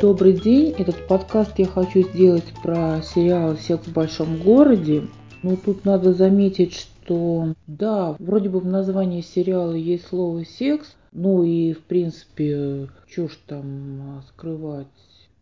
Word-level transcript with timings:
Добрый 0.00 0.34
день. 0.34 0.74
Этот 0.78 1.08
подкаст 1.08 1.58
я 1.58 1.66
хочу 1.66 2.02
сделать 2.02 2.44
про 2.62 3.02
сериал 3.02 3.56
«Секс 3.56 3.84
в 3.84 3.92
большом 3.92 4.38
городе». 4.38 5.08
Ну, 5.42 5.56
тут 5.56 5.84
надо 5.84 6.12
заметить, 6.12 6.74
что 6.74 7.54
да, 7.66 8.14
вроде 8.20 8.48
бы 8.48 8.60
в 8.60 8.66
названии 8.66 9.22
сериала 9.22 9.72
есть 9.72 10.06
слово 10.06 10.44
«секс», 10.44 10.94
ну 11.10 11.42
и, 11.42 11.72
в 11.72 11.82
принципе, 11.82 12.88
ж 13.08 13.28
там 13.48 14.22
скрывать, 14.28 14.86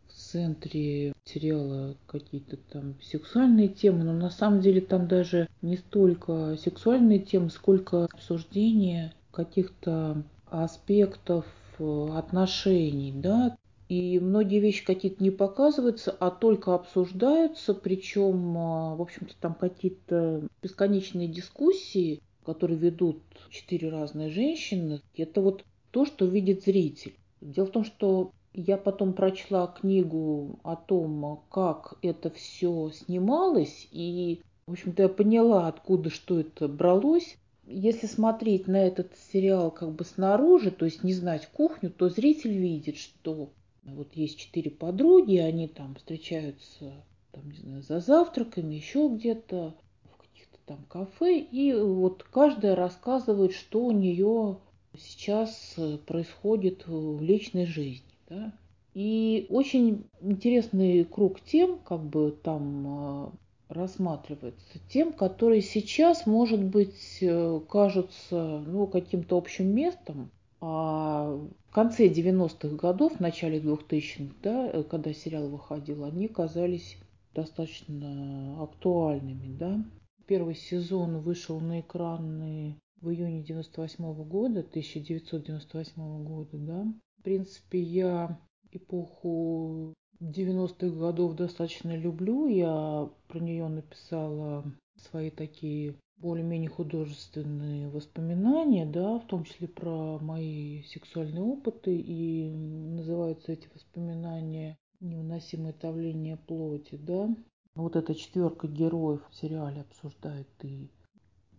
в 0.09 0.15
центре 0.15 1.13
сериала 1.25 1.95
какие-то 2.07 2.57
там 2.73 2.95
сексуальные 3.03 3.69
темы, 3.69 4.05
но 4.05 4.15
на 4.15 4.31
самом 4.31 4.61
деле 4.61 4.81
там 4.81 5.07
даже 5.07 5.49
не 5.61 5.77
столько 5.77 6.57
сексуальные 6.57 7.19
темы, 7.19 7.51
сколько 7.51 8.05
обсуждение 8.05 9.13
каких-то 9.33 10.23
аспектов 10.49 11.45
э, 11.79 12.09
отношений, 12.15 13.13
да, 13.15 13.57
и 13.89 14.19
многие 14.19 14.59
вещи 14.59 14.85
какие-то 14.85 15.23
не 15.23 15.31
показываются, 15.31 16.11
а 16.11 16.31
только 16.31 16.75
обсуждаются, 16.75 17.73
причем, 17.73 18.59
а, 18.59 18.97
в 18.97 19.03
общем-то, 19.03 19.35
там 19.41 19.55
какие-то 19.55 20.43
бесконечные 20.63 21.29
дискуссии, 21.29 22.21
которые 22.45 22.79
ведут 22.79 23.23
четыре 23.51 23.91
разные 23.91 24.31
женщины. 24.31 25.01
Это 25.17 25.41
вот 25.41 25.65
то, 25.93 26.05
что 26.05 26.27
видит 26.27 26.65
зритель. 26.65 27.15
Дело 27.41 27.67
в 27.67 27.71
том, 27.71 27.85
что 27.85 28.33
я 28.53 28.77
потом 28.77 29.13
прочла 29.13 29.67
книгу 29.67 30.59
о 30.65 30.77
том, 30.77 31.43
как 31.51 31.95
это 32.03 32.31
все 32.31 32.91
снималось, 32.91 33.87
и, 33.93 34.41
в 34.67 34.73
общем-то, 34.73 35.03
я 35.03 35.09
поняла, 35.09 35.69
откуда 35.69 36.11
что 36.11 36.41
это 36.41 36.67
бралось. 36.67 37.37
Если 37.67 38.07
смотреть 38.07 38.67
на 38.67 38.77
этот 38.77 39.13
сериал 39.33 39.71
как 39.71 39.93
бы 39.93 40.05
снаружи, 40.05 40.71
то 40.71 40.85
есть 40.85 41.05
не 41.05 41.13
знать 41.13 41.49
кухню, 41.53 41.91
то 41.91 42.09
зритель 42.09 42.57
видит, 42.57 42.97
что 42.97 43.51
вот 43.95 44.15
есть 44.15 44.39
четыре 44.39 44.71
подруги, 44.71 45.37
они 45.37 45.69
там 45.69 45.95
встречаются, 45.95 47.05
там, 47.33 47.51
не 47.51 47.59
знаю, 47.59 47.83
за 47.83 48.01
завтраками, 48.01 48.75
еще 48.75 49.09
где-то, 49.09 49.75
в 50.05 50.17
каких-то 50.19 50.59
там 50.67 50.85
кафе, 50.89 51.39
и 51.39 51.73
вот 51.73 52.23
каждая 52.25 52.75
рассказывает, 52.75 53.53
что 53.53 53.85
у 53.85 53.93
нее 53.93 54.59
сейчас 54.99 55.75
э, 55.77 55.99
происходит 55.99 56.87
в 56.87 57.23
личной 57.23 57.67
жизни. 57.67 58.03
Да? 58.29 58.53
И 58.95 59.47
очень 59.51 60.05
интересный 60.21 61.05
круг 61.05 61.41
тем, 61.41 61.79
как 61.79 62.03
бы 62.03 62.37
там 62.43 62.87
э, 62.87 63.31
рассматривается, 63.69 64.79
тем, 64.89 65.13
которые 65.13 65.61
сейчас, 65.61 66.27
может 66.27 66.63
быть, 66.63 67.19
э, 67.21 67.61
кажутся 67.69 68.65
ну, 68.67 68.87
каким-то 68.87 69.37
общим 69.37 69.75
местом, 69.75 70.31
а 70.69 71.27
в 71.69 71.73
конце 71.73 72.09
90-х 72.09 72.75
годов, 72.75 73.19
в 73.19 73.21
начале 73.21 73.61
2000-х, 73.61 74.35
да, 74.43 74.69
э, 74.69 74.83
когда 74.83 75.13
сериал 75.13 75.49
выходил, 75.49 76.03
они 76.03 76.27
казались 76.27 76.99
достаточно 77.33 78.61
актуальными. 78.61 79.57
Да. 79.57 79.85
Первый 80.27 80.57
сезон 80.57 81.21
вышел 81.21 81.61
на 81.61 81.83
экраны 81.83 82.77
в 83.01 83.11
июне 83.11 83.45
98 83.45 84.05
-го 84.05 84.25
года, 84.25 84.65
1998 84.65 86.25
года. 86.25 86.59
Да. 86.59 86.85
В 87.21 87.23
принципе, 87.23 87.81
я 87.81 88.41
эпоху 88.73 89.95
90-х 90.21 90.97
годов 90.97 91.37
достаточно 91.37 91.97
люблю. 91.97 92.49
Я 92.49 93.09
про 93.29 93.39
нее 93.39 93.69
написала 93.69 94.65
свои 94.97 95.31
такие 95.31 95.95
более-менее 96.19 96.71
художественные 96.71 97.89
воспоминания, 97.89 98.87
да, 98.87 99.19
в 99.19 99.27
том 99.27 99.45
числе 99.45 99.69
про 99.69 100.19
мои 100.19 100.83
сексуальные 100.85 101.43
опыты, 101.43 101.97
и 101.97 102.51
называются 102.51 103.53
эти 103.53 103.69
воспоминания 103.75 104.79
«Невыносимое 105.01 105.75
давление 105.81 106.37
плоти», 106.37 106.97
да. 106.97 107.29
Вот 107.75 107.97
эта 107.97 108.15
четверка 108.15 108.67
героев 108.69 109.21
в 109.31 109.35
сериале 109.35 109.83
обсуждает 109.83 110.49
и 110.63 110.91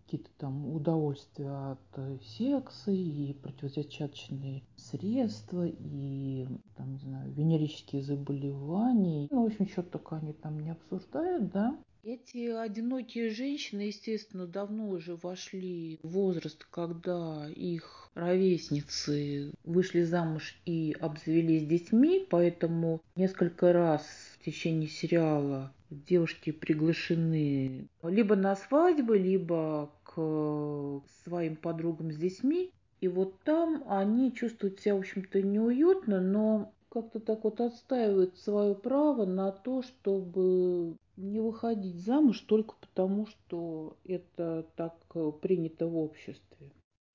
какие-то 0.08 0.30
там 0.38 0.74
удовольствия 0.74 1.74
от 1.74 2.24
секса, 2.24 2.92
и 2.92 3.34
противозачаточные 3.34 4.64
средства, 4.78 5.68
и, 5.68 6.48
там, 6.76 6.94
не 6.94 7.00
знаю, 7.00 7.32
венерические 7.34 8.02
заболевания. 8.02 9.28
Ну, 9.30 9.44
в 9.44 9.48
общем, 9.48 9.68
что 9.68 9.84
только 9.84 10.16
они 10.16 10.34
там 10.34 10.60
не 10.62 10.72
обсуждают, 10.72 11.52
да. 11.52 11.78
Эти 12.04 12.50
одинокие 12.50 13.30
женщины, 13.30 13.82
естественно, 13.82 14.48
давно 14.48 14.90
уже 14.90 15.16
вошли 15.16 16.00
в 16.04 16.10
возраст, 16.10 16.66
когда 16.70 17.50
их 17.50 18.10
ровесницы 18.14 19.52
вышли 19.64 20.04
замуж 20.04 20.60
и 20.66 20.96
обзавелись 21.00 21.68
детьми, 21.68 22.26
поэтому 22.30 23.02
несколько 23.16 23.74
раз 23.74 24.04
в 24.40 24.46
течение 24.46 24.88
сериала 24.88 25.74
девушки 25.90 26.52
приглашены 26.52 27.88
либо 28.04 28.36
на 28.36 28.56
свадьбы, 28.56 29.18
либо 29.18 29.92
к 30.04 31.02
своим 31.24 31.56
подругам 31.56 32.12
с 32.12 32.16
детьми. 32.16 32.72
И 33.00 33.08
вот 33.08 33.40
там 33.44 33.84
они 33.88 34.34
чувствуют 34.34 34.80
себя, 34.80 34.96
в 34.96 35.00
общем-то, 35.00 35.42
неуютно, 35.42 36.20
но 36.20 36.74
как-то 36.90 37.20
так 37.20 37.44
вот 37.44 37.62
отстаивают 37.62 38.38
свое 38.40 38.74
право 38.74 39.26
на 39.26 39.52
то, 39.52 39.84
чтобы 39.84 40.96
не 41.18 41.40
выходить 41.40 42.00
замуж 42.06 42.40
только 42.42 42.76
потому, 42.80 43.26
что 43.26 43.98
это 44.06 44.66
так 44.76 44.96
э, 45.16 45.32
принято 45.42 45.88
в 45.88 45.98
обществе. 45.98 46.72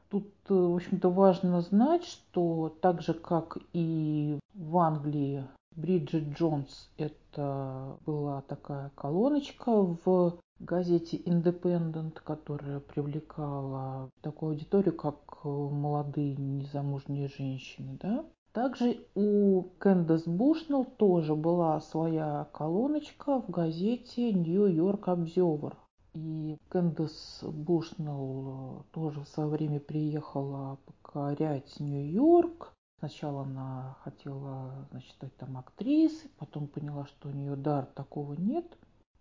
Тут, 0.09 0.27
э, 0.49 0.55
в 0.55 0.75
общем-то, 0.77 1.09
важно 1.11 1.63
знать, 1.63 2.05
что 2.05 2.77
так 2.81 3.01
же, 3.01 3.15
как 3.15 3.59
и 3.73 4.39
в 4.55 4.77
Англии, 4.77 5.45
Бриджит 5.75 6.37
Джонс– 6.39 6.91
это 6.99 7.97
была 8.05 8.43
такая 8.43 8.91
колоночка 8.95 9.71
в 9.73 10.39
газете 10.59 11.17
Independent, 11.17 12.21
которая 12.23 12.81
привлекала 12.81 14.11
такую 14.21 14.53
аудиторию, 14.53 14.95
как 14.95 15.17
э, 15.45 15.49
молодые 15.49 16.37
незамужние 16.37 17.29
женщины. 17.29 17.99
Да? 18.01 18.25
Также 18.53 19.07
у 19.15 19.63
Кэндас 19.79 20.25
Бушнелл 20.25 20.85
тоже 20.85 21.35
была 21.35 21.81
своя 21.81 22.47
колоночка 22.53 23.41
в 23.41 23.49
газете 23.49 24.31
York 24.31 25.05
Observer. 25.07 25.75
И 26.13 26.59
Кэндас 26.69 27.43
Бушнелл 27.43 28.81
э, 28.81 28.83
тоже 28.93 29.21
в 29.21 29.29
свое 29.29 29.49
время 29.49 29.81
приехала 29.81 30.79
покорять 30.85 31.81
Нью-Йорк. 31.81 32.75
Сначала 32.99 33.43
она 33.45 33.97
хотела 34.05 34.87
значит, 34.91 35.13
стать 35.13 35.35
там 35.39 35.57
актрисой, 35.57 36.31
потом 36.39 36.67
поняла, 36.67 37.07
что 37.07 37.31
у 37.31 37.33
нее 37.33 37.57
дар 37.57 37.87
такого 37.87 38.35
нет. 38.35 38.67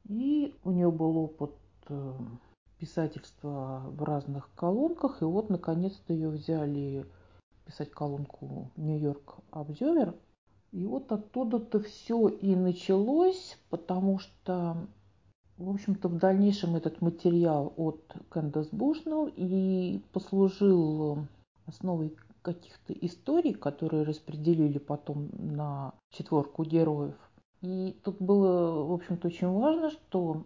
И 0.10 0.54
у 0.66 0.72
нее 0.72 0.92
был 0.92 1.18
опыт 1.18 1.56
э, 1.88 2.14
писательства 2.80 3.84
в 3.86 4.04
разных 4.04 4.50
колонках. 4.56 5.22
И 5.22 5.26
вот, 5.26 5.50
наконец-то, 5.50 6.12
ее 6.12 6.28
взяли 6.28 7.06
писать 7.72 7.92
колонку 7.92 8.70
Нью-Йорк 8.76 9.38
Обзервер. 9.52 10.14
И 10.72 10.86
вот 10.86 11.12
оттуда-то 11.12 11.80
все 11.80 12.28
и 12.28 12.56
началось, 12.56 13.58
потому 13.70 14.20
что, 14.20 14.88
в 15.58 15.70
общем-то, 15.70 16.08
в 16.10 16.18
дальнейшем 16.18 16.76
этот 16.76 17.02
материал 17.02 17.74
от 17.78 18.02
Кэндас 18.30 18.68
Бушнелл 18.72 19.30
и 19.36 20.02
послужил 20.14 21.28
основой 21.66 22.16
каких-то 22.42 22.94
историй, 22.94 23.54
которые 23.54 24.04
распределили 24.04 24.78
потом 24.78 25.30
на 25.34 25.94
четверку 26.10 26.64
героев. 26.64 27.16
И 27.62 27.98
тут 28.04 28.22
было, 28.22 28.84
в 28.84 28.94
общем-то, 28.94 29.28
очень 29.28 29.50
важно, 29.50 29.92
что 29.92 30.46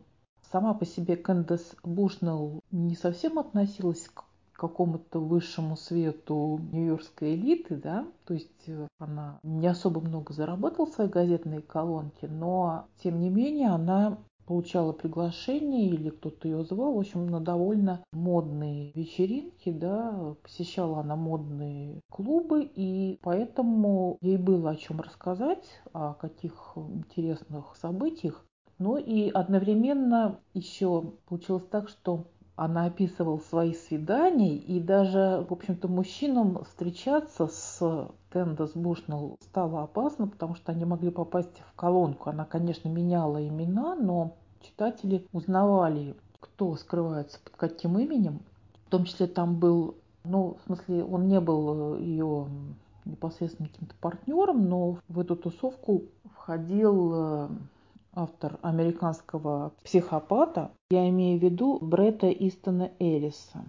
сама 0.52 0.74
по 0.74 0.86
себе 0.86 1.16
Кэндас 1.16 1.75
Бушнелл 1.84 2.62
не 2.72 2.96
совсем 2.96 3.40
относилась 3.40 4.07
к 4.09 4.25
какому-то 4.58 5.20
высшему 5.20 5.76
свету 5.76 6.60
нью-йоркской 6.72 7.36
элиты, 7.36 7.75
да, 7.75 8.07
то 8.25 8.34
есть 8.34 8.68
э, 8.68 8.88
она 9.00 9.40
не 9.44 9.68
особо 9.68 10.02
много 10.02 10.34
заработала 10.34 10.86
в 10.86 10.94
своей 10.94 11.10
газетной 11.10 11.62
колонке, 11.62 12.28
но 12.28 12.88
тем 13.02 13.19
не 13.19 13.30
менее 13.30 13.69
она 13.69 14.18
получала 14.46 14.92
приглашение 14.92 15.90
или 15.90 16.10
кто-то 16.10 16.48
ее 16.48 16.63
звал, 16.63 16.94
в 16.94 17.00
общем, 17.00 17.28
на 17.28 17.40
довольно 17.40 18.04
модные 18.13 18.92
вечеринки, 18.94 19.72
да, 19.72 20.36
посещала 20.44 21.00
она 21.00 21.16
модные 21.16 22.00
клубы, 22.10 22.69
и 22.75 23.19
поэтому 23.22 24.18
ей 24.22 24.38
было 24.38 24.72
о 24.72 24.75
чем 24.75 25.01
рассказать, 25.01 25.66
о 25.94 26.13
каких 26.13 26.74
интересных 26.75 27.75
событиях. 27.75 28.46
Но 28.78 28.98
и 28.98 29.30
одновременно 29.30 30.40
еще 30.54 31.13
получилось 31.28 31.66
так, 31.72 31.88
что 31.88 32.25
она 32.56 32.86
описывала 32.86 33.40
свои 33.40 33.74
свидания, 33.74 34.56
и 34.56 34.80
даже, 34.80 35.46
в 35.48 35.52
общем-то, 35.52 35.88
мужчинам 35.88 36.63
встречаться 36.63 37.48
с 37.48 38.10
Кэндас 38.30 38.72
Бушнелл 38.74 39.38
стало 39.42 39.84
опасно, 39.84 40.28
потому 40.28 40.56
что 40.56 40.72
они 40.72 40.86
могли 40.86 41.10
попасть 41.10 41.62
в 41.72 41.75
колонку. 41.75 42.30
Она, 42.30 42.46
конечно, 42.46 42.88
меняла 42.88 43.46
имена, 43.46 43.96
но 43.96 44.36
читатели 44.62 45.28
узнавали, 45.34 46.16
кто 46.40 46.75
скрывается 46.75 47.40
под 47.44 47.56
каким 47.56 48.00
именем. 48.00 48.40
В 48.88 48.90
том 48.90 49.04
числе 49.04 49.28
там 49.28 49.56
был, 49.56 49.96
ну, 50.24 50.58
в 50.62 50.66
смысле, 50.66 51.04
он 51.04 51.28
не 51.28 51.42
был 51.42 51.98
ее 51.98 52.48
непосредственно 53.04 53.68
каким-то 53.68 53.96
партнером, 54.00 54.68
но 54.69 54.98
в 55.10 55.19
эту 55.19 55.36
тусовку 55.36 56.04
входил 56.34 57.12
э, 57.13 57.50
автор 58.15 58.57
американского 58.62 59.73
психопата. 59.83 60.71
Я 60.89 61.07
имею 61.09 61.39
в 61.39 61.44
виду 61.44 61.77
Бретта 61.81 62.29
Истона 62.29 62.91
Эллиса. 63.00 63.63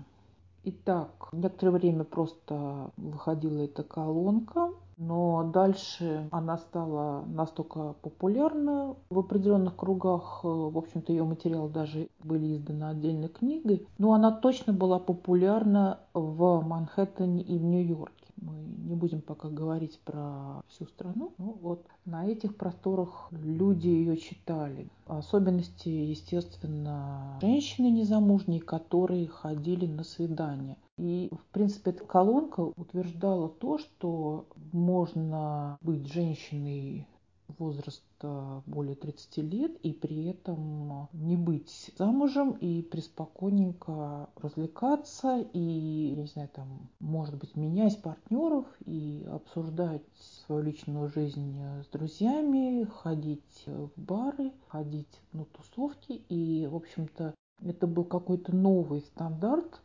Итак, 0.65 1.29
некоторое 1.33 1.73
время 1.73 2.05
просто 2.05 2.91
выходила 2.97 3.61
эта 3.61 3.85
колонка, 3.85 4.71
но 4.97 5.45
дальше 5.53 6.29
она 6.33 6.59
стала 6.59 7.25
настолько 7.27 7.95
популярна 8.03 8.97
в 9.09 9.19
определенных 9.19 9.77
кругах. 9.77 10.41
В 10.43 10.77
общем-то, 10.77 11.13
ее 11.13 11.23
материалы 11.23 11.69
даже 11.69 12.09
были 12.25 12.57
изданы 12.57 12.85
отдельной 12.85 13.29
книгой. 13.29 13.87
Но 13.99 14.13
она 14.13 14.33
точно 14.33 14.73
была 14.73 14.99
популярна 14.99 16.01
в 16.15 16.61
Манхэттене 16.63 17.43
и 17.43 17.59
в 17.59 17.63
Нью-Йорке. 17.63 18.26
Мы 18.41 18.55
не 18.87 18.95
будем 18.95 19.21
пока 19.21 19.49
говорить 19.49 19.99
про 20.05 20.63
всю 20.69 20.87
страну. 20.87 21.33
Ну 21.39 21.59
вот 21.61 21.87
на 22.05 22.27
этих 22.27 22.57
просторах 22.57 23.29
люди 23.31 23.89
ее 23.89 24.17
читали. 24.17 24.89
Особенности, 25.07 25.89
естественно, 25.89 27.39
женщины 27.41 27.87
незамужние, 27.87 28.61
которые 28.61 29.27
ходили 29.27 29.87
на 29.87 30.05
свидания. 30.05 30.77
И, 30.99 31.31
в 31.31 31.53
принципе, 31.53 31.91
эта 31.91 32.05
колонка 32.05 32.61
утверждала 32.61 33.49
то, 33.49 33.79
что 33.79 34.47
можно 34.73 35.79
быть 35.83 36.11
женщиной 36.11 37.07
возраста 37.59 38.63
более 38.67 38.95
30 38.95 39.37
лет 39.39 39.77
и 39.83 39.93
при 39.93 40.27
этом 40.27 41.09
не 41.13 41.37
быть 41.37 41.93
замужем 41.97 42.53
и 42.53 42.83
преспокойненько 42.83 44.29
развлекаться 44.37 45.47
и, 45.53 46.15
не 46.17 46.27
знаю, 46.27 46.49
там, 46.53 46.89
может 47.01 47.37
быть, 47.37 47.57
менять 47.57 48.01
партнеров 48.03 48.67
и 48.85 49.27
обсуждать 49.31 50.03
свою 50.47 50.63
личную 50.63 51.09
жизнь 51.09 51.59
с 51.83 51.87
друзьями, 51.89 52.85
ходить 52.85 53.65
в 53.67 53.91
бары, 53.97 54.53
ходить 54.69 55.21
на 55.33 55.45
тусовки. 55.45 56.23
И, 56.29 56.67
в 56.67 56.77
общем-то, 56.77 57.35
это 57.63 57.87
был 57.87 58.05
какой-то 58.05 58.55
новый 58.55 59.01
стандарт, 59.01 59.81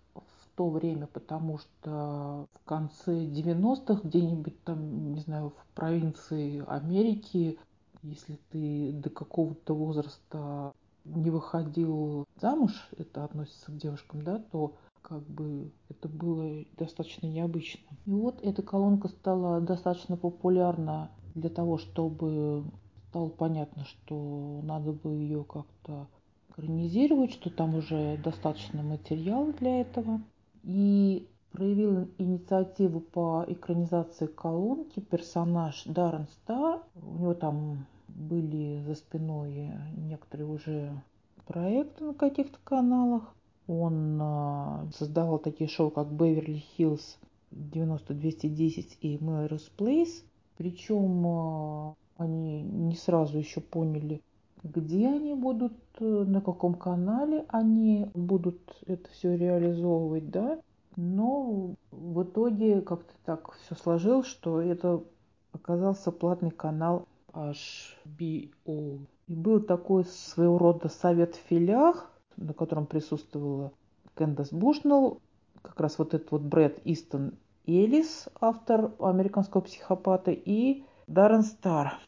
то 0.55 0.69
время, 0.69 1.07
потому 1.07 1.57
что 1.57 2.47
в 2.53 2.65
конце 2.65 3.25
90-х 3.25 4.01
где-нибудь 4.03 4.63
там, 4.63 5.13
не 5.13 5.21
знаю, 5.21 5.51
в 5.51 5.75
провинции 5.75 6.63
Америки, 6.67 7.57
если 8.03 8.39
ты 8.51 8.91
до 8.93 9.09
какого-то 9.09 9.73
возраста 9.73 10.73
не 11.05 11.29
выходил 11.29 12.25
замуж, 12.39 12.89
это 12.97 13.23
относится 13.23 13.71
к 13.71 13.77
девушкам, 13.77 14.23
да, 14.23 14.39
то 14.51 14.75
как 15.01 15.23
бы 15.23 15.71
это 15.89 16.07
было 16.07 16.63
достаточно 16.77 17.27
необычно. 17.27 17.87
И 18.05 18.11
вот 18.11 18.39
эта 18.43 18.61
колонка 18.61 19.07
стала 19.07 19.59
достаточно 19.61 20.15
популярна 20.15 21.11
для 21.35 21.49
того, 21.49 21.77
чтобы 21.77 22.63
стало 23.09 23.29
понятно, 23.29 23.85
что 23.85 24.61
надо 24.63 24.93
бы 24.93 25.11
ее 25.13 25.43
как-то 25.43 26.07
экранизировать, 26.49 27.31
что 27.31 27.49
там 27.49 27.75
уже 27.75 28.17
достаточно 28.17 28.83
материала 28.83 29.51
для 29.53 29.81
этого 29.81 30.21
и 30.63 31.27
проявил 31.51 32.09
инициативу 32.17 33.01
по 33.01 33.45
экранизации 33.47 34.27
колонки 34.27 34.99
персонаж 34.99 35.83
Даррен 35.85 36.27
Стар. 36.31 36.81
У 36.95 37.19
него 37.19 37.33
там 37.33 37.85
были 38.07 38.81
за 38.85 38.95
спиной 38.95 39.71
некоторые 39.95 40.47
уже 40.47 41.01
проекты 41.45 42.05
на 42.05 42.13
каких-то 42.13 42.57
каналах. 42.63 43.33
Он 43.67 44.19
э, 44.21 44.91
создавал 44.97 45.39
такие 45.39 45.69
шоу, 45.69 45.91
как 45.91 46.07
Beverly 46.07 46.63
Hills 46.77 47.17
90-210 47.51 48.97
и 49.01 49.17
Melrose 49.17 49.69
Place. 49.77 50.23
Причем 50.57 51.25
э, 51.25 51.93
они 52.17 52.61
не 52.63 52.95
сразу 52.95 53.37
еще 53.37 53.61
поняли, 53.61 54.21
где 54.63 55.07
они 55.07 55.33
будут, 55.33 55.73
э, 55.99 56.05
на 56.05 56.41
каком 56.41 56.75
канале 56.75 57.45
они 57.49 58.09
будут 58.13 58.59
это 58.85 59.09
все 59.09 59.35
реализовывать, 59.35 60.29
да. 60.29 60.59
Но 60.95 61.75
в 61.91 62.23
итоге 62.23 62.81
как-то 62.81 63.13
так 63.25 63.53
все 63.53 63.75
сложилось, 63.75 64.27
что 64.27 64.61
это 64.61 65.03
оказался 65.53 66.11
платный 66.11 66.51
канал 66.51 67.07
HBO. 67.33 68.99
И 69.27 69.35
был 69.35 69.61
такой 69.61 70.05
своего 70.05 70.57
рода 70.57 70.89
совет 70.89 71.35
в 71.35 71.39
филях, 71.47 72.11
на 72.37 72.53
котором 72.53 72.85
присутствовала 72.85 73.71
Кэндас 74.15 74.51
Бушнелл, 74.51 75.21
как 75.61 75.79
раз 75.79 75.97
вот 75.97 76.13
этот 76.13 76.31
вот 76.31 76.41
Брэд 76.41 76.81
Истон 76.83 77.33
Элис, 77.65 78.27
автор 78.39 78.91
«Американского 78.99 79.61
психопата», 79.61 80.31
и 80.31 80.83
Даррен 81.07 81.43
Стар, 81.43 81.99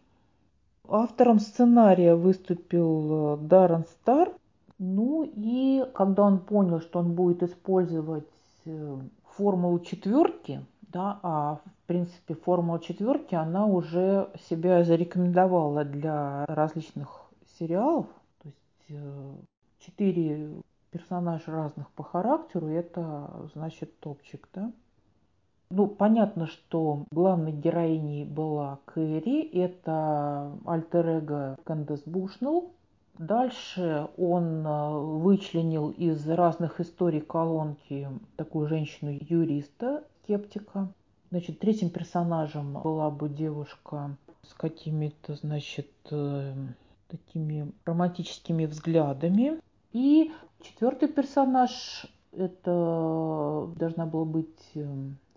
Автором 0.87 1.39
сценария 1.39 2.15
выступил 2.15 3.35
э, 3.35 3.37
Даррен 3.37 3.85
Стар. 3.85 4.33
Ну 4.79 5.23
и 5.23 5.85
когда 5.93 6.23
он 6.23 6.39
понял, 6.39 6.81
что 6.81 6.99
он 6.99 7.13
будет 7.13 7.41
использовать 7.41 8.27
э, 8.65 8.97
формулу 9.37 9.79
четверки, 9.79 10.65
да, 10.81 11.19
а 11.23 11.55
в 11.55 11.87
принципе 11.87 12.35
формула 12.35 12.79
четверки, 12.79 13.33
она 13.33 13.65
уже 13.65 14.29
себя 14.49 14.83
зарекомендовала 14.83 15.85
для 15.85 16.45
различных 16.47 17.21
сериалов. 17.57 18.07
То 18.41 18.49
есть 18.49 18.85
э, 18.89 19.35
четыре 19.79 20.51
персонажа 20.91 21.51
разных 21.51 21.89
по 21.91 22.03
характеру, 22.03 22.67
это 22.67 23.31
значит 23.53 23.99
топчик, 23.99 24.47
да. 24.53 24.71
Ну, 25.75 25.87
понятно, 25.87 26.45
что 26.45 27.05
главной 27.09 27.51
героиней 27.51 28.25
была 28.25 28.77
Кэрри, 28.85 29.41
это 29.41 30.51
альтер-эго 30.67 31.57
Кэндес 31.63 32.03
Бушнелл. 32.05 32.73
Дальше 33.17 34.07
он 34.15 34.67
э, 34.67 34.91
вычленил 34.99 35.89
из 35.89 36.29
разных 36.29 36.79
историй 36.79 37.21
колонки 37.21 38.07
такую 38.35 38.67
женщину-юриста, 38.67 40.03
скептика. 40.21 40.89
Значит, 41.31 41.57
третьим 41.57 41.89
персонажем 41.89 42.73
была 42.73 43.09
бы 43.09 43.27
девушка 43.27 44.15
с 44.43 44.53
какими-то, 44.53 45.33
значит, 45.33 45.89
э, 46.11 46.53
такими 47.07 47.71
романтическими 47.85 48.67
взглядами. 48.67 49.59
И 49.91 50.31
четвертый 50.61 51.07
персонаж 51.07 52.05
это 52.31 53.69
должна 53.75 54.05
была 54.05 54.25
быть 54.25 54.69
э, 54.75 54.85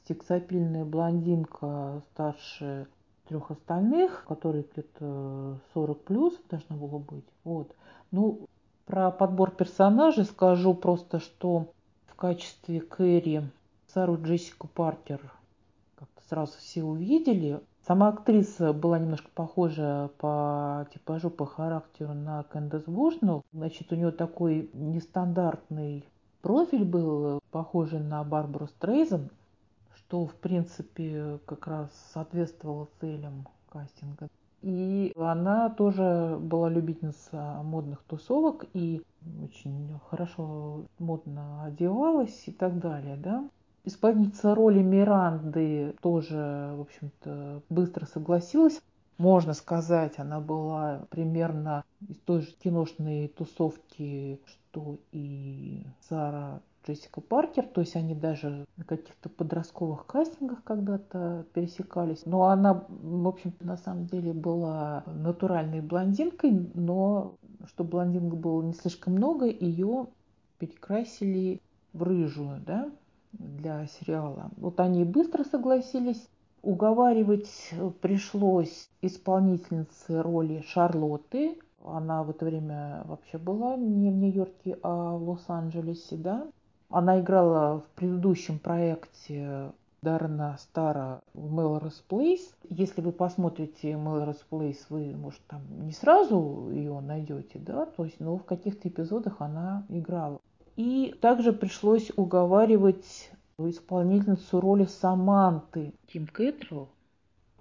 сексапильная 0.06 0.84
блондинка 0.84 2.02
старше 2.12 2.86
трех 3.28 3.50
остальных, 3.50 4.24
которые 4.26 4.64
где-то 4.72 5.58
40 5.74 6.04
плюс 6.04 6.34
должно 6.48 6.76
было 6.76 6.98
быть. 6.98 7.24
Вот. 7.44 7.74
Ну, 8.12 8.40
про 8.86 9.10
подбор 9.10 9.50
персонажей 9.50 10.24
скажу 10.24 10.74
просто, 10.74 11.18
что 11.18 11.72
в 12.06 12.14
качестве 12.14 12.80
Кэрри 12.80 13.50
Сару 13.92 14.16
Джессику 14.22 14.68
Паркер 14.68 15.20
как-то 15.96 16.22
сразу 16.28 16.52
все 16.58 16.84
увидели. 16.84 17.60
Сама 17.86 18.08
актриса 18.08 18.72
была 18.72 18.98
немножко 18.98 19.28
похожа 19.34 20.10
по 20.18 20.86
типажу, 20.92 21.30
по 21.30 21.46
характеру 21.46 22.14
на 22.14 22.42
Кэндис 22.44 22.82
Бушнелл. 22.84 23.42
Значит, 23.52 23.92
у 23.92 23.96
нее 23.96 24.10
такой 24.10 24.70
нестандартный 24.72 26.04
профиль 26.42 26.84
был, 26.84 27.40
похожий 27.50 28.00
на 28.00 28.22
Барбару 28.22 28.66
Стрейзен 28.68 29.30
что, 30.06 30.26
в 30.26 30.34
принципе, 30.36 31.38
как 31.46 31.66
раз 31.66 31.90
соответствовало 32.12 32.88
целям 33.00 33.48
кастинга. 33.68 34.28
И 34.62 35.12
она 35.16 35.68
тоже 35.70 36.38
была 36.40 36.68
любительница 36.68 37.60
модных 37.64 38.02
тусовок 38.04 38.66
и 38.72 39.02
очень 39.42 39.98
хорошо 40.08 40.84
модно 40.98 41.64
одевалась 41.64 42.44
и 42.46 42.52
так 42.52 42.78
далее, 42.78 43.16
да. 43.16 43.48
Исполнительница 43.84 44.54
роли 44.54 44.80
Миранды 44.80 45.94
тоже, 46.00 46.72
в 46.76 46.80
общем-то, 46.82 47.62
быстро 47.68 48.06
согласилась. 48.06 48.80
Можно 49.18 49.54
сказать, 49.54 50.18
она 50.18 50.40
была 50.40 51.06
примерно 51.10 51.84
из 52.08 52.16
той 52.18 52.42
же 52.42 52.52
киношной 52.62 53.28
тусовки, 53.28 54.40
что 54.46 54.98
и 55.12 55.84
Сара 56.08 56.60
Джессика 56.86 57.20
Паркер, 57.20 57.66
то 57.66 57.80
есть 57.80 57.96
они 57.96 58.14
даже 58.14 58.64
на 58.76 58.84
каких-то 58.84 59.28
подростковых 59.28 60.06
кастингах 60.06 60.62
когда-то 60.62 61.44
пересекались. 61.52 62.24
Но 62.26 62.44
она, 62.44 62.84
в 62.88 63.26
общем-то, 63.26 63.66
на 63.66 63.76
самом 63.76 64.06
деле 64.06 64.32
была 64.32 65.02
натуральной 65.06 65.80
блондинкой, 65.80 66.70
но 66.74 67.34
чтобы 67.66 67.90
блондинок 67.90 68.36
было 68.36 68.62
не 68.62 68.72
слишком 68.72 69.14
много, 69.14 69.46
ее 69.46 70.06
перекрасили 70.58 71.60
в 71.92 72.02
рыжую, 72.02 72.60
да, 72.64 72.90
для 73.32 73.86
сериала. 73.86 74.50
Вот 74.56 74.78
они 74.80 75.04
быстро 75.04 75.44
согласились. 75.44 76.28
Уговаривать 76.62 77.74
пришлось 78.00 78.88
исполнительнице 79.00 80.22
роли 80.22 80.62
Шарлотты. 80.66 81.58
Она 81.84 82.22
в 82.24 82.30
это 82.30 82.44
время 82.44 83.02
вообще 83.06 83.38
была 83.38 83.76
не 83.76 84.10
в 84.10 84.16
Нью-Йорке, 84.16 84.78
а 84.82 85.16
в 85.16 85.28
Лос-Анджелесе, 85.28 86.16
да. 86.16 86.46
Она 86.88 87.20
играла 87.20 87.80
в 87.80 87.86
предыдущем 87.96 88.58
проекте 88.58 89.72
Дарна 90.02 90.56
Стара 90.58 91.20
в 91.34 91.52
Melrose 91.52 92.02
Place. 92.08 92.52
Если 92.68 93.00
вы 93.00 93.12
посмотрите 93.12 93.92
Melrose 93.92 94.44
Place, 94.50 94.84
вы, 94.88 95.14
может, 95.16 95.40
там 95.48 95.62
не 95.84 95.92
сразу 95.92 96.68
ее 96.70 97.00
найдете, 97.00 97.58
да, 97.58 97.86
то 97.86 98.04
есть, 98.04 98.20
но 98.20 98.36
в 98.36 98.44
каких-то 98.44 98.88
эпизодах 98.88 99.40
она 99.40 99.84
играла. 99.88 100.40
И 100.76 101.14
также 101.20 101.52
пришлось 101.52 102.12
уговаривать 102.16 103.30
исполнительницу 103.58 104.60
роли 104.60 104.84
Саманты 104.84 105.92
Ким 106.06 106.26
Кэтрилл. 106.26 106.88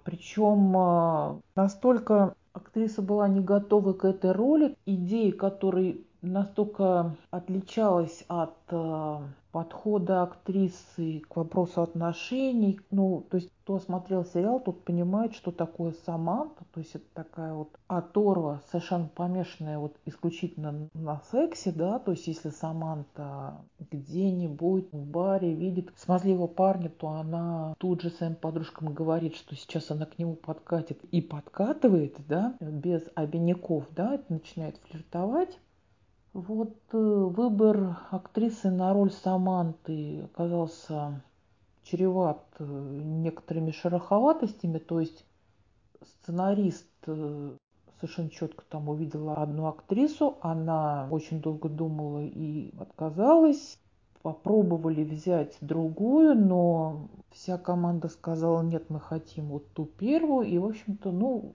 Причем 0.04 0.76
а, 0.76 1.40
настолько 1.56 2.34
актриса 2.52 3.02
была 3.02 3.26
не 3.28 3.40
готова 3.40 3.92
к 3.92 4.04
этой 4.04 4.32
роли, 4.32 4.76
идеи, 4.86 5.30
которые 5.30 5.98
настолько 6.26 7.16
отличалась 7.30 8.24
от 8.28 8.56
э, 8.70 9.18
подхода 9.52 10.22
актрисы 10.22 11.20
к 11.20 11.36
вопросу 11.36 11.82
отношений. 11.82 12.78
Ну, 12.90 13.26
то 13.30 13.38
есть, 13.38 13.50
кто 13.62 13.78
смотрел 13.78 14.24
сериал, 14.24 14.60
тот 14.60 14.84
понимает, 14.84 15.34
что 15.34 15.50
такое 15.50 15.94
Саманта. 16.04 16.64
То 16.74 16.80
есть, 16.80 16.94
это 16.94 17.06
такая 17.14 17.54
вот 17.54 17.70
оторва, 17.86 18.60
совершенно 18.70 19.08
помешанная 19.08 19.78
вот 19.78 19.96
исключительно 20.04 20.90
на 20.92 21.22
сексе, 21.30 21.72
да. 21.72 21.98
То 21.98 22.10
есть, 22.10 22.26
если 22.26 22.50
Саманта 22.50 23.54
где-нибудь 23.78 24.92
в 24.92 25.06
баре 25.06 25.54
видит 25.54 25.90
смазливого 25.96 26.48
парня, 26.48 26.90
то 26.90 27.08
она 27.08 27.74
тут 27.78 28.02
же 28.02 28.10
своим 28.10 28.34
подружкам 28.34 28.92
говорит, 28.92 29.36
что 29.36 29.54
сейчас 29.54 29.90
она 29.90 30.06
к 30.06 30.18
нему 30.18 30.34
подкатит 30.34 31.02
и 31.04 31.22
подкатывает, 31.22 32.16
да, 32.28 32.54
без 32.60 33.02
обиняков, 33.14 33.86
да, 33.92 34.20
начинает 34.28 34.76
флиртовать. 34.84 35.58
Вот 36.36 36.76
э, 36.92 36.98
выбор 36.98 37.96
актрисы 38.10 38.70
на 38.70 38.92
роль 38.92 39.10
Саманты 39.10 40.20
оказался 40.24 41.22
чреват 41.82 42.44
э, 42.58 42.62
некоторыми 42.62 43.70
шероховатостями, 43.70 44.76
то 44.76 45.00
есть 45.00 45.24
сценарист 46.02 46.90
э, 47.06 47.56
совершенно 47.98 48.28
четко 48.28 48.66
там 48.68 48.90
увидела 48.90 49.36
одну 49.36 49.64
актрису, 49.68 50.36
она 50.42 51.08
очень 51.10 51.40
долго 51.40 51.70
думала 51.70 52.22
и 52.22 52.70
отказалась. 52.78 53.78
Попробовали 54.20 55.04
взять 55.04 55.56
другую, 55.62 56.34
но 56.34 57.08
вся 57.30 57.56
команда 57.56 58.08
сказала, 58.08 58.60
нет, 58.60 58.90
мы 58.90 59.00
хотим 59.00 59.46
вот 59.46 59.72
ту 59.72 59.86
первую. 59.86 60.46
И, 60.46 60.58
в 60.58 60.66
общем-то, 60.66 61.12
ну, 61.12 61.54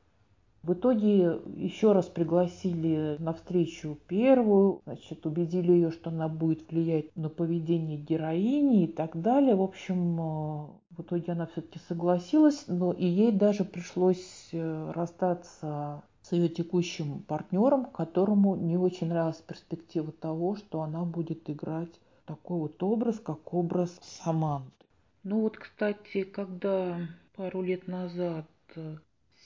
в 0.64 0.74
итоге 0.74 1.40
еще 1.56 1.92
раз 1.92 2.06
пригласили 2.06 3.16
на 3.20 3.34
встречу 3.34 3.98
первую, 4.08 4.82
значит, 4.86 5.26
убедили 5.26 5.72
ее, 5.72 5.92
что 5.92 6.12
она 6.12 6.28
будет 6.28 6.70
влиять 6.70 7.16
на 7.16 7.30
поведение 7.30 7.98
героини 7.98 8.84
и 8.84 8.88
так 8.88 9.20
далее. 9.20 9.56
В 9.56 9.64
общем, 9.64 10.20
э, 10.20 10.68
в 10.92 11.02
итоге 11.02 11.32
она 11.32 11.48
все-таки 11.48 11.80
согласилась, 11.88 12.66
но 12.68 12.92
и 12.92 13.06
ей 13.06 13.32
даже 13.32 13.66
пришлось 13.66 14.50
э, 14.52 14.92
расстаться 14.94 16.04
с 16.22 16.32
ее 16.32 16.48
текущим 16.48 17.24
партнером, 17.24 17.86
которому 17.86 18.56
не 18.56 18.78
очень 18.78 19.08
нравилась 19.08 19.42
перспектива 19.42 20.12
того, 20.12 20.56
что 20.56 20.82
она 20.82 21.04
будет 21.06 21.50
играть 21.50 22.00
такой 22.26 22.60
вот 22.60 22.84
образ, 22.84 23.20
как 23.20 23.52
образ 23.54 23.98
Саманты. 24.02 24.86
Ну 25.24 25.42
вот, 25.42 25.58
кстати, 25.58 26.24
когда 26.24 27.00
пару 27.36 27.64
лет 27.64 27.88
назад 27.88 28.46
э, 28.76 28.98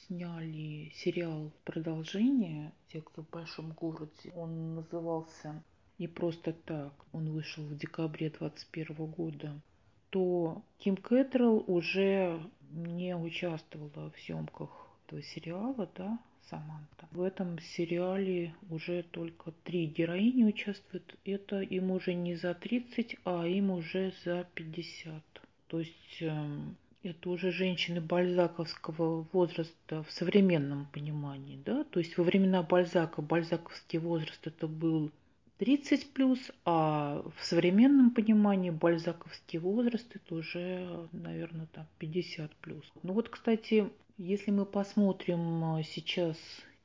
сняли 0.07 0.91
сериал 0.95 1.51
продолжение 1.63 2.71
«Секса 2.91 3.21
в 3.21 3.29
большом 3.29 3.71
городе». 3.71 4.31
Он 4.35 4.75
назывался 4.75 5.63
не 5.97 6.07
просто 6.07 6.53
так, 6.53 6.93
он 7.11 7.31
вышел 7.31 7.63
в 7.63 7.77
декабре 7.77 8.29
2021 8.29 9.05
года, 9.05 9.61
то 10.09 10.61
Ким 10.77 10.97
Кэтрелл 10.97 11.63
уже 11.67 12.41
не 12.71 13.15
участвовала 13.15 14.11
в 14.11 14.19
съемках 14.19 14.69
этого 15.05 15.21
сериала, 15.21 15.89
да, 15.95 16.19
Саманта. 16.49 17.07
В 17.11 17.21
этом 17.21 17.59
сериале 17.59 18.53
уже 18.69 19.03
только 19.03 19.51
три 19.63 19.87
героини 19.87 20.43
участвуют. 20.43 21.17
Это 21.25 21.61
им 21.61 21.89
уже 21.91 22.13
не 22.13 22.35
за 22.35 22.53
30, 22.53 23.17
а 23.23 23.47
им 23.47 23.71
уже 23.71 24.13
за 24.23 24.47
50. 24.53 25.23
То 25.67 25.79
есть 25.79 26.21
эм, 26.21 26.77
это 27.05 27.29
уже 27.29 27.51
женщины 27.51 28.01
бальзаковского 28.01 29.27
возраста 29.31 30.03
в 30.03 30.11
современном 30.11 30.87
понимании, 30.91 31.59
да, 31.63 31.83
то 31.83 31.99
есть 31.99 32.17
во 32.17 32.23
времена 32.23 32.63
Бальзака 32.63 33.21
бальзаковский 33.21 33.99
возраст 33.99 34.39
это 34.45 34.67
был 34.67 35.11
30 35.59 36.11
плюс, 36.11 36.39
а 36.65 37.23
в 37.37 37.45
современном 37.45 38.11
понимании 38.11 38.71
бальзаковский 38.71 39.59
возраст 39.59 40.07
это 40.15 40.35
уже, 40.35 41.07
наверное, 41.11 41.67
там 41.67 41.85
50 41.99 42.51
плюс. 42.55 42.83
Ну 43.03 43.13
вот, 43.13 43.29
кстати, 43.29 43.89
если 44.17 44.51
мы 44.51 44.65
посмотрим 44.65 45.81
сейчас 45.83 46.37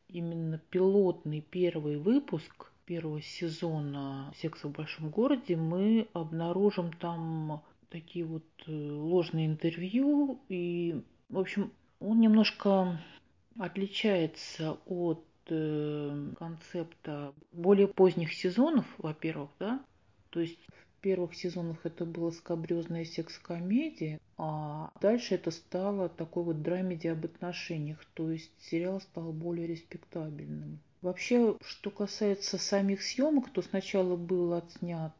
именно 0.08 0.60
пилотный 0.70 1.40
первый 1.40 1.96
выпуск 1.96 2.70
первого 2.84 3.22
сезона 3.22 4.32
«Секса 4.36 4.68
в 4.68 4.72
большом 4.72 5.10
городе», 5.10 5.56
мы 5.56 6.08
обнаружим 6.12 6.92
там 6.92 7.62
такие 7.90 8.24
вот 8.24 8.44
э, 8.66 8.72
ложные 8.72 9.46
интервью. 9.46 10.40
И, 10.48 11.02
в 11.28 11.38
общем, 11.38 11.72
он 12.00 12.20
немножко 12.20 12.98
отличается 13.58 14.78
от 14.86 15.24
э, 15.48 16.32
концепта 16.38 17.34
более 17.52 17.88
поздних 17.88 18.32
сезонов, 18.32 18.86
во-первых, 18.98 19.50
да. 19.58 19.84
То 20.30 20.40
есть 20.40 20.58
в 20.96 21.02
первых 21.02 21.34
сезонах 21.34 21.78
это 21.84 22.04
была 22.04 22.30
скабрезная 22.30 23.04
секс-комедия, 23.04 24.20
а 24.38 24.92
дальше 25.00 25.34
это 25.34 25.50
стало 25.50 26.08
такой 26.08 26.44
вот 26.44 26.62
драмеди 26.62 27.08
об 27.08 27.24
отношениях. 27.24 28.04
То 28.14 28.30
есть 28.30 28.52
сериал 28.60 29.00
стал 29.00 29.32
более 29.32 29.66
респектабельным. 29.66 30.78
Вообще, 31.02 31.56
что 31.62 31.90
касается 31.90 32.58
самих 32.58 33.02
съемок, 33.02 33.50
то 33.50 33.62
сначала 33.62 34.16
был 34.16 34.52
отснят 34.52 35.14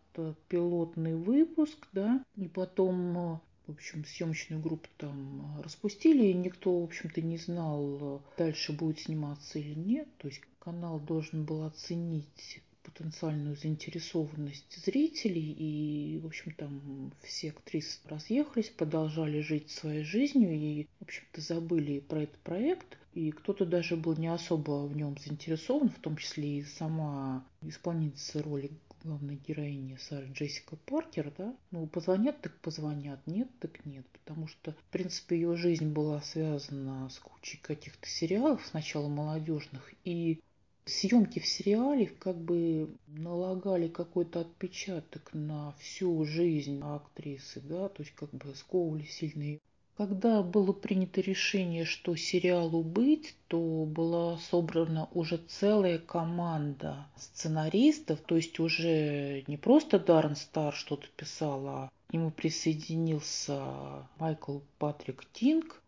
пилотный 0.48 1.14
выпуск, 1.14 1.88
да, 1.92 2.24
и 2.36 2.48
потом 2.48 3.34
э, 3.34 3.38
в 3.66 3.72
общем, 3.72 4.04
съемочную 4.04 4.60
группу 4.60 4.88
там 4.96 5.60
распустили, 5.62 6.26
и 6.26 6.34
никто, 6.34 6.80
в 6.80 6.84
общем-то, 6.84 7.22
не 7.22 7.36
знал, 7.36 8.20
дальше 8.36 8.72
будет 8.72 8.98
сниматься 8.98 9.58
или 9.58 9.74
нет. 9.74 10.08
То 10.18 10.28
есть 10.28 10.40
канал 10.58 10.98
должен 10.98 11.44
был 11.44 11.64
оценить 11.64 12.62
потенциальную 12.82 13.56
заинтересованность 13.56 14.84
зрителей, 14.84 15.52
и, 15.52 16.18
в 16.18 16.26
общем, 16.26 16.52
там 16.52 17.12
все 17.22 17.50
актрисы 17.50 17.98
разъехались, 18.06 18.70
продолжали 18.70 19.40
жить 19.40 19.70
своей 19.70 20.02
жизнью, 20.02 20.52
и, 20.52 20.86
в 20.98 21.02
общем-то, 21.02 21.40
забыли 21.40 22.00
про 22.00 22.22
этот 22.22 22.38
проект, 22.38 22.98
и 23.14 23.30
кто-то 23.30 23.66
даже 23.66 23.96
был 23.96 24.16
не 24.16 24.28
особо 24.28 24.86
в 24.86 24.96
нем 24.96 25.16
заинтересован, 25.18 25.90
в 25.90 25.98
том 25.98 26.16
числе 26.16 26.58
и 26.58 26.64
сама 26.64 27.44
исполнительница 27.62 28.42
роли 28.42 28.70
главной 29.02 29.36
героини 29.36 29.96
Сара 30.00 30.26
Джессика 30.26 30.76
Паркер, 30.76 31.32
да, 31.36 31.56
ну, 31.70 31.86
позвонят, 31.86 32.40
так 32.40 32.54
позвонят, 32.60 33.26
нет, 33.26 33.48
так 33.58 33.84
нет, 33.86 34.06
потому 34.12 34.46
что, 34.46 34.72
в 34.72 34.82
принципе, 34.90 35.36
ее 35.36 35.56
жизнь 35.56 35.92
была 35.92 36.20
связана 36.20 37.08
с 37.08 37.18
кучей 37.18 37.58
каких-то 37.58 38.06
сериалов, 38.06 38.66
сначала 38.66 39.08
молодежных, 39.08 39.92
и 40.04 40.40
съемки 40.84 41.38
в 41.38 41.46
сериале 41.46 42.06
как 42.06 42.36
бы 42.36 42.94
налагали 43.06 43.88
какой-то 43.88 44.40
отпечаток 44.40 45.30
на 45.32 45.72
всю 45.78 46.24
жизнь 46.24 46.80
актрисы, 46.82 47.60
да, 47.60 47.88
то 47.88 48.02
есть 48.02 48.14
как 48.14 48.30
бы 48.30 48.54
сковывали 48.54 49.04
сильные 49.04 49.60
когда 50.00 50.42
было 50.42 50.72
принято 50.72 51.20
решение, 51.20 51.84
что 51.84 52.16
сериалу 52.16 52.82
быть, 52.82 53.34
то 53.48 53.84
была 53.84 54.38
собрана 54.38 55.10
уже 55.12 55.36
целая 55.36 55.98
команда 55.98 57.06
сценаристов, 57.18 58.18
то 58.20 58.36
есть 58.36 58.58
уже 58.60 59.44
не 59.46 59.58
просто 59.58 59.98
Даррен 59.98 60.36
Стар 60.36 60.72
что-то 60.72 61.06
писал, 61.18 61.68
а 61.68 61.90
к 62.08 62.14
нему 62.14 62.30
присоединился 62.30 64.08
Майкл 64.16 64.60
Патрик 64.78 65.26
Тинг. 65.34 65.82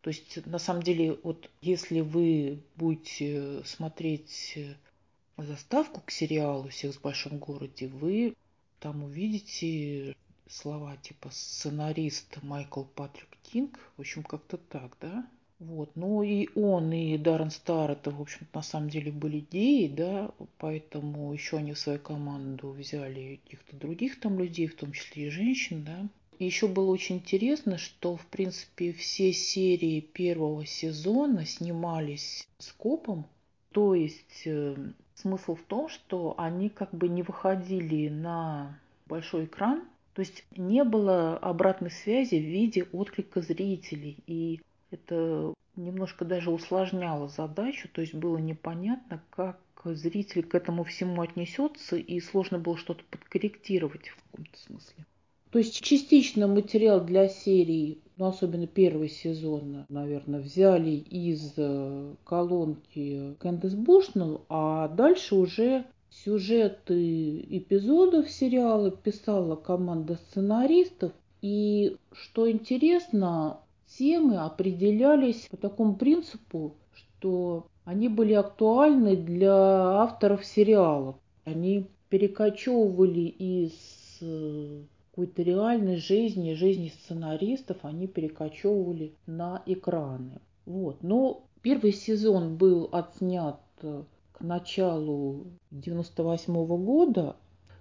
То 0.00 0.08
есть, 0.08 0.46
на 0.46 0.58
самом 0.58 0.82
деле, 0.82 1.18
вот 1.22 1.50
если 1.60 2.00
вы 2.00 2.60
будете 2.76 3.62
смотреть 3.66 4.58
заставку 5.36 6.00
к 6.00 6.10
сериалу 6.10 6.70
«Секс 6.70 6.96
в 6.96 7.02
большом 7.02 7.36
городе», 7.36 7.88
вы 7.88 8.34
там 8.80 9.04
увидите 9.04 10.16
слова 10.48 10.96
типа 10.96 11.30
сценарист 11.30 12.38
Майкл 12.42 12.82
Патрик 12.82 13.28
Кинг, 13.42 13.78
в 13.96 14.00
общем, 14.00 14.22
как-то 14.22 14.56
так, 14.56 14.96
да? 15.00 15.26
Вот. 15.58 15.90
Ну 15.96 16.22
и 16.22 16.48
он, 16.54 16.92
и 16.92 17.18
Даррен 17.18 17.50
Стар, 17.50 17.90
это, 17.90 18.10
в 18.10 18.20
общем 18.20 18.46
на 18.54 18.62
самом 18.62 18.90
деле 18.90 19.10
были 19.10 19.40
идеи, 19.40 19.88
да, 19.88 20.30
поэтому 20.58 21.32
еще 21.32 21.56
они 21.56 21.72
в 21.72 21.78
свою 21.78 21.98
команду 21.98 22.70
взяли 22.70 23.40
каких-то 23.44 23.76
других 23.76 24.20
там 24.20 24.38
людей, 24.38 24.68
в 24.68 24.76
том 24.76 24.92
числе 24.92 25.26
и 25.26 25.30
женщин, 25.30 25.82
да. 25.82 26.08
Еще 26.38 26.68
было 26.68 26.92
очень 26.92 27.16
интересно, 27.16 27.78
что, 27.78 28.16
в 28.16 28.24
принципе, 28.26 28.92
все 28.92 29.32
серии 29.32 30.00
первого 30.00 30.64
сезона 30.64 31.44
снимались 31.44 32.46
скопом, 32.58 33.26
то 33.72 33.96
есть 33.96 34.42
э, 34.44 34.76
смысл 35.16 35.56
в 35.56 35.62
том, 35.62 35.88
что 35.88 36.34
они 36.38 36.68
как 36.68 36.94
бы 36.94 37.08
не 37.08 37.22
выходили 37.22 38.08
на 38.08 38.78
большой 39.06 39.46
экран, 39.46 39.82
То 40.18 40.22
есть 40.22 40.42
не 40.56 40.82
было 40.82 41.36
обратной 41.36 41.92
связи 41.92 42.34
в 42.34 42.44
виде 42.44 42.88
отклика 42.90 43.40
зрителей. 43.40 44.18
И 44.26 44.60
это 44.90 45.54
немножко 45.76 46.24
даже 46.24 46.50
усложняло 46.50 47.28
задачу, 47.28 47.88
то 47.92 48.00
есть 48.00 48.14
было 48.14 48.36
непонятно, 48.36 49.22
как 49.30 49.60
зритель 49.84 50.42
к 50.42 50.56
этому 50.56 50.82
всему 50.82 51.22
отнесется, 51.22 51.94
и 51.94 52.18
сложно 52.18 52.58
было 52.58 52.76
что-то 52.76 53.04
подкорректировать 53.08 54.08
в 54.08 54.16
каком-то 54.24 54.58
смысле. 54.58 55.06
То 55.52 55.60
есть 55.60 55.80
частично 55.80 56.48
материал 56.48 57.04
для 57.04 57.28
серии, 57.28 57.98
ну 58.16 58.26
особенно 58.26 58.66
первый 58.66 59.10
сезон, 59.10 59.86
наверное, 59.88 60.40
взяли 60.40 60.96
из 60.96 61.54
э, 61.56 62.14
колонки 62.24 63.36
Кэндис 63.38 63.76
Бушнелл, 63.76 64.44
а 64.48 64.88
дальше 64.88 65.36
уже 65.36 65.84
сюжеты 66.24 67.40
эпизодов 67.40 68.30
сериала 68.30 68.90
писала 68.90 69.56
команда 69.56 70.16
сценаристов. 70.16 71.12
И 71.40 71.96
что 72.12 72.50
интересно, 72.50 73.60
темы 73.86 74.38
определялись 74.38 75.48
по 75.50 75.56
такому 75.56 75.94
принципу, 75.94 76.74
что 76.92 77.66
они 77.84 78.08
были 78.08 78.34
актуальны 78.34 79.16
для 79.16 79.52
авторов 79.52 80.44
сериалов. 80.44 81.16
Они 81.44 81.86
перекочевывали 82.08 83.20
из 83.20 83.72
э, 84.20 84.82
какой-то 85.10 85.42
реальной 85.42 85.96
жизни, 85.96 86.54
жизни 86.54 86.88
сценаристов, 86.88 87.78
они 87.82 88.06
перекочевывали 88.06 89.14
на 89.26 89.62
экраны. 89.66 90.40
Вот. 90.66 91.02
Но 91.02 91.44
первый 91.62 91.92
сезон 91.92 92.56
был 92.56 92.88
отснят 92.92 93.60
э, 93.82 94.02
к 94.38 94.42
началу 94.42 95.46
98 95.70 96.54
-го 96.54 96.78
года, 96.78 97.36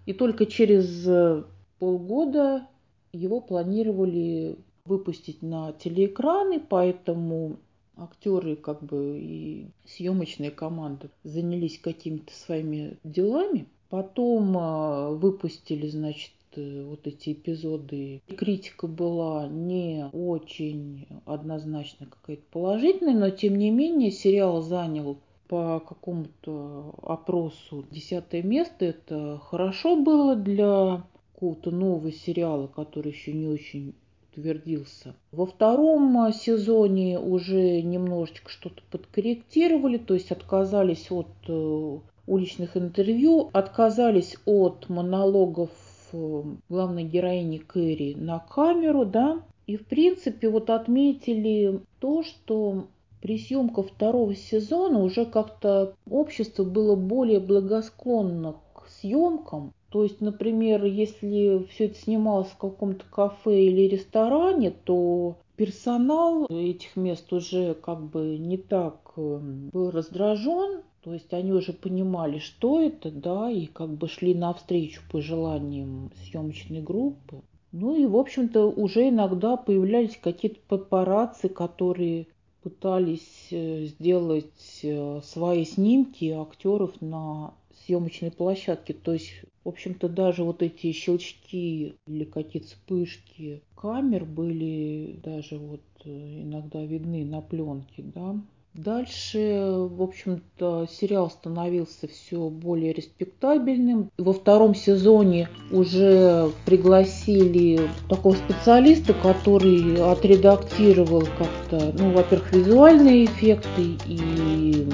и 0.06 0.14
только 0.14 0.46
через 0.46 1.08
э, 1.08 1.44
полгода 1.80 2.68
его 3.14 3.42
планировали 3.42 4.58
выпустить 4.86 5.42
на 5.42 5.74
телеэкраны, 5.74 6.60
поэтому 6.60 7.58
актеры 7.96 8.56
как 8.56 8.84
бы 8.84 9.20
и 9.20 9.68
съемочная 9.86 10.52
команда 10.52 11.10
занялись 11.24 11.80
какими-то 11.80 12.34
своими 12.34 12.98
делами. 13.04 13.68
Потом 13.90 14.58
а, 14.58 15.12
выпустили, 15.12 15.88
значит, 15.88 16.34
э, 16.56 16.84
вот 16.84 17.08
эти 17.08 17.32
эпизоды. 17.34 18.22
Критика 18.28 18.88
была 18.88 19.48
не 19.48 20.10
очень 20.12 21.08
однозначно 21.26 22.06
какая-то 22.08 22.44
положительная, 22.52 23.16
но 23.16 23.30
тем 23.30 23.58
не 23.58 23.72
менее 23.72 24.12
сериал 24.12 24.62
занял 24.62 25.20
по 25.48 25.80
какому-то 25.80 26.96
опросу 27.02 27.86
десятое 27.92 28.44
место. 28.44 28.86
Это 28.86 29.40
хорошо 29.50 29.96
было 29.96 30.36
для 30.36 31.04
какого-то 31.34 31.72
нового 31.72 32.12
сериала, 32.12 32.68
который 32.68 33.12
еще 33.12 33.34
не 33.34 33.48
очень 33.48 33.94
утвердился. 34.32 35.16
Во 35.32 35.46
втором 35.46 36.32
сезоне 36.34 37.20
уже 37.20 37.82
немножечко 37.82 38.50
что-то 38.50 38.82
подкорректировали, 38.92 39.98
то 39.98 40.14
есть 40.14 40.32
отказались 40.32 41.12
от 41.12 41.28
э, 41.48 41.98
уличных 42.28 42.78
интервью, 42.78 43.50
отказались 43.54 44.38
от 44.46 44.90
монологов 44.90 45.72
э, 46.14 46.44
главной 46.70 47.04
героини 47.04 47.58
Кэрри 47.58 48.14
на 48.16 48.40
камеру, 48.40 49.06
да, 49.06 49.42
и 49.66 49.76
в 49.76 49.86
принципе 49.86 50.50
вот 50.50 50.70
отметили 50.70 51.82
то, 52.00 52.24
что 52.24 52.88
при 53.22 53.38
съемках 53.38 53.88
второго 53.88 54.36
сезона 54.36 55.00
уже 55.00 55.26
как-то 55.26 55.96
общество 56.10 56.64
было 56.64 56.96
более 56.96 57.40
благосклонно 57.40 58.56
к 58.74 58.88
съемкам, 58.88 59.74
то 59.90 60.04
есть, 60.04 60.20
например, 60.20 60.84
если 60.84 61.66
все 61.70 61.86
это 61.86 61.96
снималось 61.96 62.50
в 62.50 62.58
каком-то 62.58 63.06
кафе 63.10 63.64
или 63.64 63.88
ресторане, 63.88 64.72
то 64.72 65.38
персонал 65.56 66.46
этих 66.50 66.96
мест 66.96 67.32
уже 67.32 67.74
как 67.74 68.02
бы 68.02 68.38
не 68.38 68.58
так 68.58 69.14
эм, 69.16 69.70
был 69.70 69.92
раздражен, 69.92 70.82
то 71.02 71.14
есть 71.14 71.34
они 71.34 71.54
уже 71.54 71.72
понимали, 71.72 72.40
что 72.40 72.82
это, 72.82 73.12
да, 73.12 73.50
и 73.50 73.66
как 73.66 73.90
бы 73.90 74.10
шли 74.10 74.36
навстречу 74.36 75.02
пожеланиям 75.10 76.12
съемочной 76.26 76.82
группы. 76.82 77.42
Ну 77.72 77.96
и, 77.96 78.06
в 78.06 78.18
общем-то, 78.18 78.70
уже 78.70 79.10
иногда 79.10 79.56
появлялись 79.56 80.18
какие-то 80.22 80.60
папарацци, 80.68 81.48
которые 81.48 82.28
пытались 82.68 83.48
э, 83.52 83.86
сделать 83.86 84.82
э, 84.84 85.22
свои 85.24 85.64
снимки 85.64 86.26
актеров 86.32 87.00
на 87.02 87.54
съемочной 87.86 88.30
площадке. 88.30 88.94
То 88.94 89.14
есть, 89.14 89.32
в 89.64 89.70
общем-то, 89.70 90.10
даже 90.10 90.44
вот 90.44 90.62
эти 90.62 90.92
щелчки 90.92 91.96
или 92.06 92.24
какие-то 92.26 92.68
вспышки 92.68 93.62
камер 93.76 94.26
были 94.26 95.18
даже 95.24 95.58
вот 95.58 95.80
э, 96.04 96.10
иногда 96.10 96.84
видны 96.84 97.24
на 97.24 97.40
пленке, 97.40 98.04
да. 98.04 98.36
Дальше, 98.78 99.72
в 99.90 100.04
общем-то, 100.04 100.88
сериал 100.88 101.32
становился 101.32 102.08
все 102.08 102.48
более 102.48 102.94
респектабельным. 102.94 104.12
Во 104.20 104.34
втором 104.34 104.76
сезоне 104.76 105.50
уже 105.72 106.52
пригласили 106.64 107.90
такого 108.08 108.36
специалиста, 108.36 109.16
который 109.16 110.00
отредактировал 110.00 111.24
как-то, 111.40 111.92
ну, 111.98 112.12
во-первых, 112.12 112.54
визуальные 112.54 113.26
эффекты 113.26 113.98
и 114.08 114.88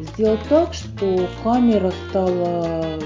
сделал 0.00 0.38
так, 0.48 0.74
что 0.74 1.28
камера 1.44 1.92
стала 2.08 2.98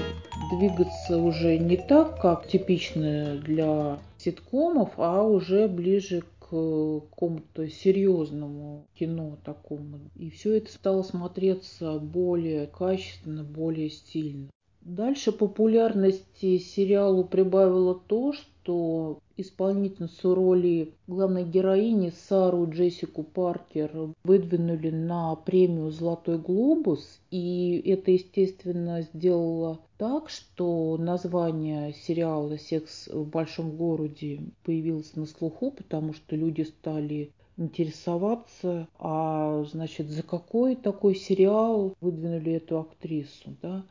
двигаться 0.57 1.17
уже 1.17 1.59
не 1.59 1.77
так, 1.77 2.19
как 2.19 2.47
типично 2.47 3.35
для 3.35 3.99
ситкомов, 4.17 4.89
а 4.97 5.21
уже 5.21 5.67
ближе 5.67 6.23
какому-то 6.53 7.67
серьезному 7.67 8.87
кино 8.93 9.39
такому. 9.43 10.11
И 10.15 10.29
все 10.29 10.57
это 10.57 10.71
стало 10.71 11.01
смотреться 11.01 11.97
более 11.97 12.67
качественно, 12.67 13.43
более 13.43 13.89
стильно. 13.89 14.49
Дальше 14.81 15.31
популярности 15.31 16.57
сериалу 16.59 17.23
прибавило 17.23 17.95
то, 17.95 18.33
что 18.33 19.19
исполнительницу 19.37 20.35
роли 20.35 20.93
главной 21.07 21.43
героини 21.43 22.11
Сару 22.27 22.69
Джессику 22.69 23.23
Паркер 23.23 24.13
выдвинули 24.23 24.89
на 24.89 25.35
премию 25.35 25.91
«Золотой 25.91 26.37
глобус», 26.37 27.19
и 27.31 27.81
это, 27.85 28.11
естественно, 28.11 29.01
сделало 29.01 29.79
так, 29.97 30.29
что 30.29 30.97
название 30.97 31.93
сериала 31.93 32.57
«Секс 32.57 33.07
в 33.07 33.25
большом 33.27 33.71
городе» 33.71 34.41
появилось 34.63 35.15
на 35.15 35.25
слуху, 35.25 35.71
потому 35.71 36.13
что 36.13 36.35
люди 36.35 36.61
стали 36.61 37.31
интересоваться, 37.57 38.87
а 38.97 39.63
значит, 39.65 40.09
за 40.09 40.23
какой 40.23 40.75
такой 40.75 41.15
сериал 41.15 41.95
выдвинули 42.01 42.53
эту 42.53 42.79
актрису, 42.79 43.55
да. 43.61 43.85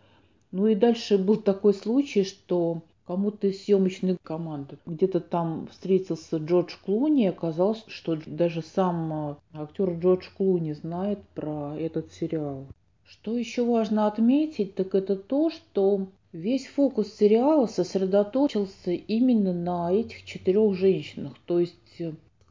Ну 0.50 0.66
и 0.66 0.74
дальше 0.74 1.16
был 1.16 1.36
такой 1.36 1.72
случай, 1.72 2.24
что 2.24 2.82
кому-то 3.12 3.48
из 3.48 3.64
съемочной 3.64 4.16
команды. 4.22 4.78
Где-то 4.86 5.20
там 5.20 5.66
встретился 5.70 6.38
Джордж 6.38 6.76
Клуни, 6.82 7.24
и 7.24 7.28
оказалось, 7.28 7.84
что 7.88 8.16
даже 8.24 8.62
сам 8.62 9.12
а, 9.12 9.38
актер 9.52 9.98
Джордж 9.98 10.28
Клуни 10.34 10.72
знает 10.72 11.18
про 11.34 11.76
этот 11.78 12.10
сериал. 12.14 12.64
Что 13.04 13.36
еще 13.36 13.66
важно 13.66 14.06
отметить, 14.06 14.74
так 14.76 14.94
это 14.94 15.16
то, 15.16 15.50
что 15.50 16.06
весь 16.32 16.66
фокус 16.66 17.12
сериала 17.12 17.66
сосредоточился 17.66 18.92
именно 18.92 19.52
на 19.52 19.92
этих 19.92 20.24
четырех 20.24 20.74
женщинах. 20.74 21.34
То 21.44 21.60
есть 21.60 22.00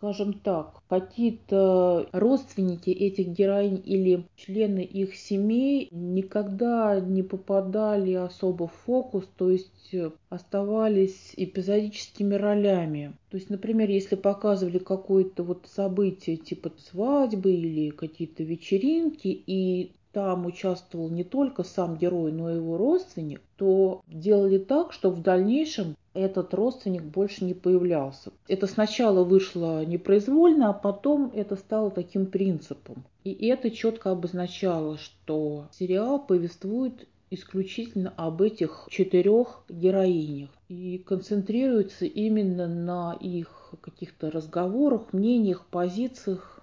скажем 0.02 0.34
так, 0.34 0.82
какие-то 0.90 2.10
родственники 2.12 2.90
этих 2.90 3.28
героинь 3.28 3.80
или 3.86 4.26
члены 4.36 4.80
их 4.80 5.16
семей 5.16 5.90
никогда 5.92 7.00
не 7.00 7.22
попадали 7.22 8.14
особо 8.14 8.68
в 8.68 8.74
фокус, 8.86 9.30
то 9.38 9.52
есть 9.52 9.94
оставались 10.30 11.34
эпизодическими 11.38 12.34
ролями. 12.34 13.14
То 13.30 13.38
есть, 13.38 13.52
например, 13.52 13.92
если 13.92 14.16
показывали 14.16 14.80
какое-то 14.80 15.44
вот 15.44 15.68
событие 15.72 16.38
типа 16.38 16.72
свадьбы 16.80 17.54
или 17.54 17.92
какие-то 17.92 18.42
вечеринки, 18.42 19.28
и 19.28 19.92
там 20.12 20.46
участвовал 20.46 21.10
не 21.10 21.24
только 21.24 21.64
сам 21.64 21.98
герой, 21.98 22.32
но 22.32 22.52
и 22.52 22.56
его 22.56 22.78
родственник, 22.78 23.42
то 23.58 24.02
делали 24.08 24.58
так, 24.58 24.94
что 24.94 25.10
в 25.10 25.22
дальнейшем 25.22 25.96
этот 26.14 26.54
родственник 26.54 27.04
больше 27.04 27.46
не 27.46 27.54
появлялся. 27.54 28.32
Это 28.48 28.68
сначала 28.68 29.24
вышло 29.24 29.86
непроизвольно, 29.86 30.70
а 30.70 30.74
потом 30.74 31.32
это 31.34 31.56
стало 31.56 31.92
таким 31.92 32.26
принципом. 32.26 33.04
И 33.24 33.32
это 33.48 33.72
четко 33.72 34.12
обозначало, 34.12 34.98
что 34.98 35.68
сериал 35.72 36.20
повествует 36.20 37.08
исключительно 37.30 38.14
об 38.18 38.42
этих 38.42 38.88
четырех 38.90 39.64
героинях 39.70 40.50
и 40.68 40.98
концентрируется 40.98 42.06
именно 42.06 42.68
на 42.68 43.14
их 43.14 43.74
каких-то 43.82 44.30
разговорах, 44.30 45.14
мнениях, 45.14 45.66
позициях, 45.68 46.61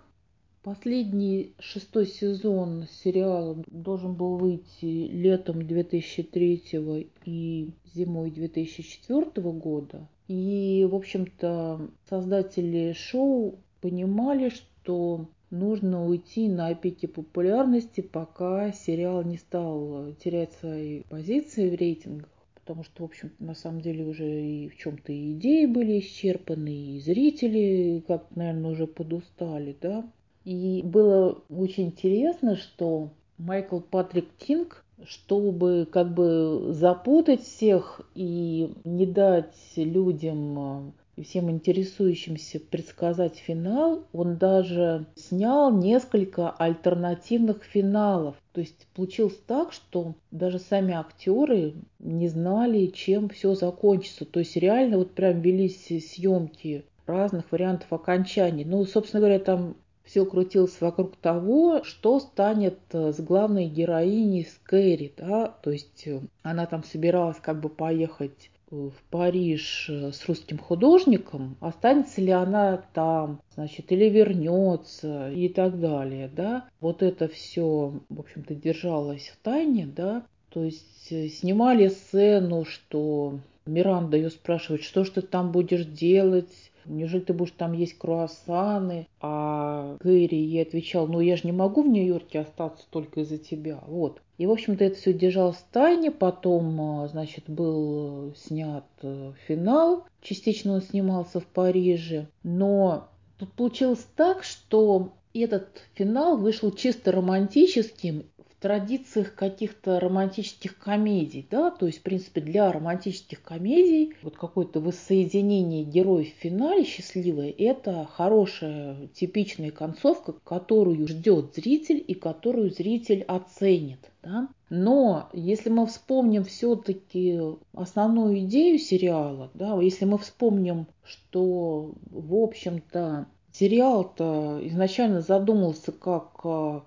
Последний 0.68 1.54
шестой 1.58 2.06
сезон 2.06 2.88
сериала 3.02 3.56
должен 3.68 4.12
был 4.12 4.36
выйти 4.36 5.08
летом 5.10 5.66
2003 5.66 7.10
и 7.24 7.70
зимой 7.94 8.30
2004 8.30 9.50
года. 9.52 10.06
И, 10.26 10.86
в 10.90 10.94
общем-то, 10.94 11.88
создатели 12.10 12.92
шоу 12.92 13.60
понимали, 13.80 14.50
что 14.50 15.30
нужно 15.48 16.04
уйти 16.04 16.50
на 16.50 16.74
пике 16.74 17.08
популярности, 17.08 18.02
пока 18.02 18.70
сериал 18.70 19.22
не 19.22 19.38
стал 19.38 20.12
терять 20.22 20.52
свои 20.60 21.00
позиции 21.04 21.70
в 21.70 21.76
рейтингах. 21.76 22.28
Потому 22.56 22.84
что, 22.84 23.04
в 23.04 23.06
общем 23.06 23.32
на 23.38 23.54
самом 23.54 23.80
деле 23.80 24.04
уже 24.04 24.28
и 24.28 24.68
в 24.68 24.76
чем-то 24.76 25.14
идеи 25.32 25.64
были 25.64 26.00
исчерпаны, 26.00 26.96
и 26.96 27.00
зрители 27.00 28.04
как-то, 28.06 28.38
наверное, 28.38 28.72
уже 28.72 28.86
подустали, 28.86 29.74
да. 29.80 30.04
И 30.48 30.80
было 30.82 31.42
очень 31.50 31.88
интересно, 31.88 32.56
что 32.56 33.10
Майкл 33.36 33.80
Патрик 33.80 34.28
Кинг 34.38 34.82
чтобы 35.04 35.86
как 35.90 36.12
бы 36.12 36.72
запутать 36.72 37.42
всех 37.42 38.00
и 38.14 38.72
не 38.84 39.06
дать 39.06 39.54
людям 39.76 40.92
и 41.16 41.22
всем 41.22 41.50
интересующимся 41.50 42.58
предсказать 42.58 43.36
финал, 43.36 44.04
он 44.12 44.36
даже 44.36 45.06
снял 45.16 45.76
несколько 45.76 46.50
альтернативных 46.50 47.62
финалов. 47.62 48.34
То 48.52 48.60
есть 48.60 48.86
получилось 48.94 49.38
так, 49.46 49.72
что 49.72 50.14
даже 50.30 50.58
сами 50.58 50.94
актеры 50.94 51.74
не 51.98 52.26
знали, 52.26 52.86
чем 52.86 53.28
все 53.28 53.54
закончится. 53.54 54.24
То 54.24 54.40
есть 54.40 54.56
реально 54.56 54.98
вот 54.98 55.12
прям 55.12 55.40
велись 55.40 55.86
съемки 55.86 56.84
разных 57.06 57.52
вариантов 57.52 57.92
окончаний. 57.92 58.64
Ну, 58.64 58.84
собственно 58.84 59.20
говоря, 59.20 59.38
там 59.38 59.76
все 60.08 60.24
крутилось 60.24 60.80
вокруг 60.80 61.16
того, 61.16 61.84
что 61.84 62.18
станет 62.18 62.78
э, 62.92 63.12
с 63.12 63.20
главной 63.20 63.66
героиней 63.66 64.46
с 64.46 64.58
Кэрри, 64.64 65.12
да, 65.16 65.54
то 65.62 65.70
есть 65.70 66.06
э, 66.06 66.20
она 66.42 66.64
там 66.64 66.82
собиралась 66.82 67.36
как 67.42 67.60
бы 67.60 67.68
поехать 67.68 68.50
э, 68.70 68.74
в 68.74 69.10
Париж 69.10 69.90
с 69.90 70.26
русским 70.26 70.58
художником, 70.58 71.56
останется 71.60 72.22
ли 72.22 72.30
она 72.30 72.82
там, 72.94 73.42
значит, 73.54 73.92
или 73.92 74.08
вернется 74.08 75.30
и 75.30 75.50
так 75.50 75.78
далее, 75.78 76.30
да. 76.34 76.64
Вот 76.80 77.02
это 77.02 77.28
все, 77.28 77.92
в 78.08 78.20
общем-то, 78.20 78.54
держалось 78.54 79.28
в 79.28 79.36
тайне, 79.44 79.86
да. 79.86 80.24
То 80.48 80.64
есть 80.64 81.08
снимали 81.08 81.88
сцену, 81.88 82.64
что 82.64 83.40
Миранда 83.66 84.16
ее 84.16 84.30
спрашивает, 84.30 84.82
что 84.82 85.04
ж 85.04 85.10
ты 85.10 85.20
там 85.20 85.52
будешь 85.52 85.84
делать, 85.84 86.67
неужели 86.88 87.20
ты 87.20 87.32
будешь 87.32 87.52
там 87.52 87.72
есть 87.72 87.98
круассаны? 87.98 89.06
А 89.20 89.96
Гэри 90.00 90.38
ей 90.38 90.62
отвечал, 90.62 91.06
ну 91.06 91.20
я 91.20 91.36
же 91.36 91.42
не 91.44 91.52
могу 91.52 91.82
в 91.82 91.88
Нью-Йорке 91.88 92.40
остаться 92.40 92.86
только 92.90 93.20
из-за 93.20 93.38
тебя. 93.38 93.82
Вот. 93.86 94.20
И, 94.38 94.46
в 94.46 94.52
общем-то, 94.52 94.84
это 94.84 94.96
все 94.96 95.12
держалось 95.12 95.56
в 95.56 95.72
тайне. 95.72 96.10
Потом, 96.12 96.80
а, 96.80 97.08
значит, 97.08 97.44
был 97.48 98.34
снят 98.36 98.84
э, 99.02 99.32
финал. 99.46 100.04
Частично 100.22 100.74
он 100.74 100.82
снимался 100.82 101.40
в 101.40 101.46
Париже. 101.46 102.28
Но 102.44 103.08
тут 103.38 103.52
получилось 103.52 104.06
так, 104.14 104.44
что 104.44 105.12
этот 105.34 105.82
финал 105.94 106.36
вышел 106.36 106.70
чисто 106.70 107.12
романтическим 107.12 108.26
традициях 108.60 109.34
каких-то 109.34 110.00
романтических 110.00 110.78
комедий, 110.78 111.46
да, 111.50 111.70
то 111.70 111.86
есть, 111.86 112.00
в 112.00 112.02
принципе, 112.02 112.40
для 112.40 112.72
романтических 112.72 113.42
комедий 113.42 114.14
вот 114.22 114.36
какое-то 114.36 114.80
воссоединение 114.80 115.84
героев 115.84 116.28
в 116.28 116.42
финале 116.42 116.84
счастливое– 116.84 117.54
это 117.58 118.08
хорошая, 118.12 119.08
типичная 119.14 119.70
концовка, 119.70 120.34
которую 120.44 121.06
ждет 121.06 121.54
зритель 121.54 122.02
и 122.06 122.14
которую 122.14 122.70
зритель 122.70 123.22
оценит, 123.22 124.10
да. 124.22 124.48
Но 124.70 125.30
если 125.32 125.70
мы 125.70 125.86
вспомним 125.86 126.44
все-таки 126.44 127.40
основную 127.74 128.40
идею 128.40 128.78
сериала, 128.78 129.50
да, 129.54 129.80
если 129.80 130.04
мы 130.04 130.18
вспомним, 130.18 130.86
что, 131.04 131.92
в 132.10 132.34
общем-то, 132.34 133.26
сериал-то 133.52 134.60
изначально 134.62 135.20
задумался 135.20 135.92
как 135.92 136.40
а, 136.44 136.84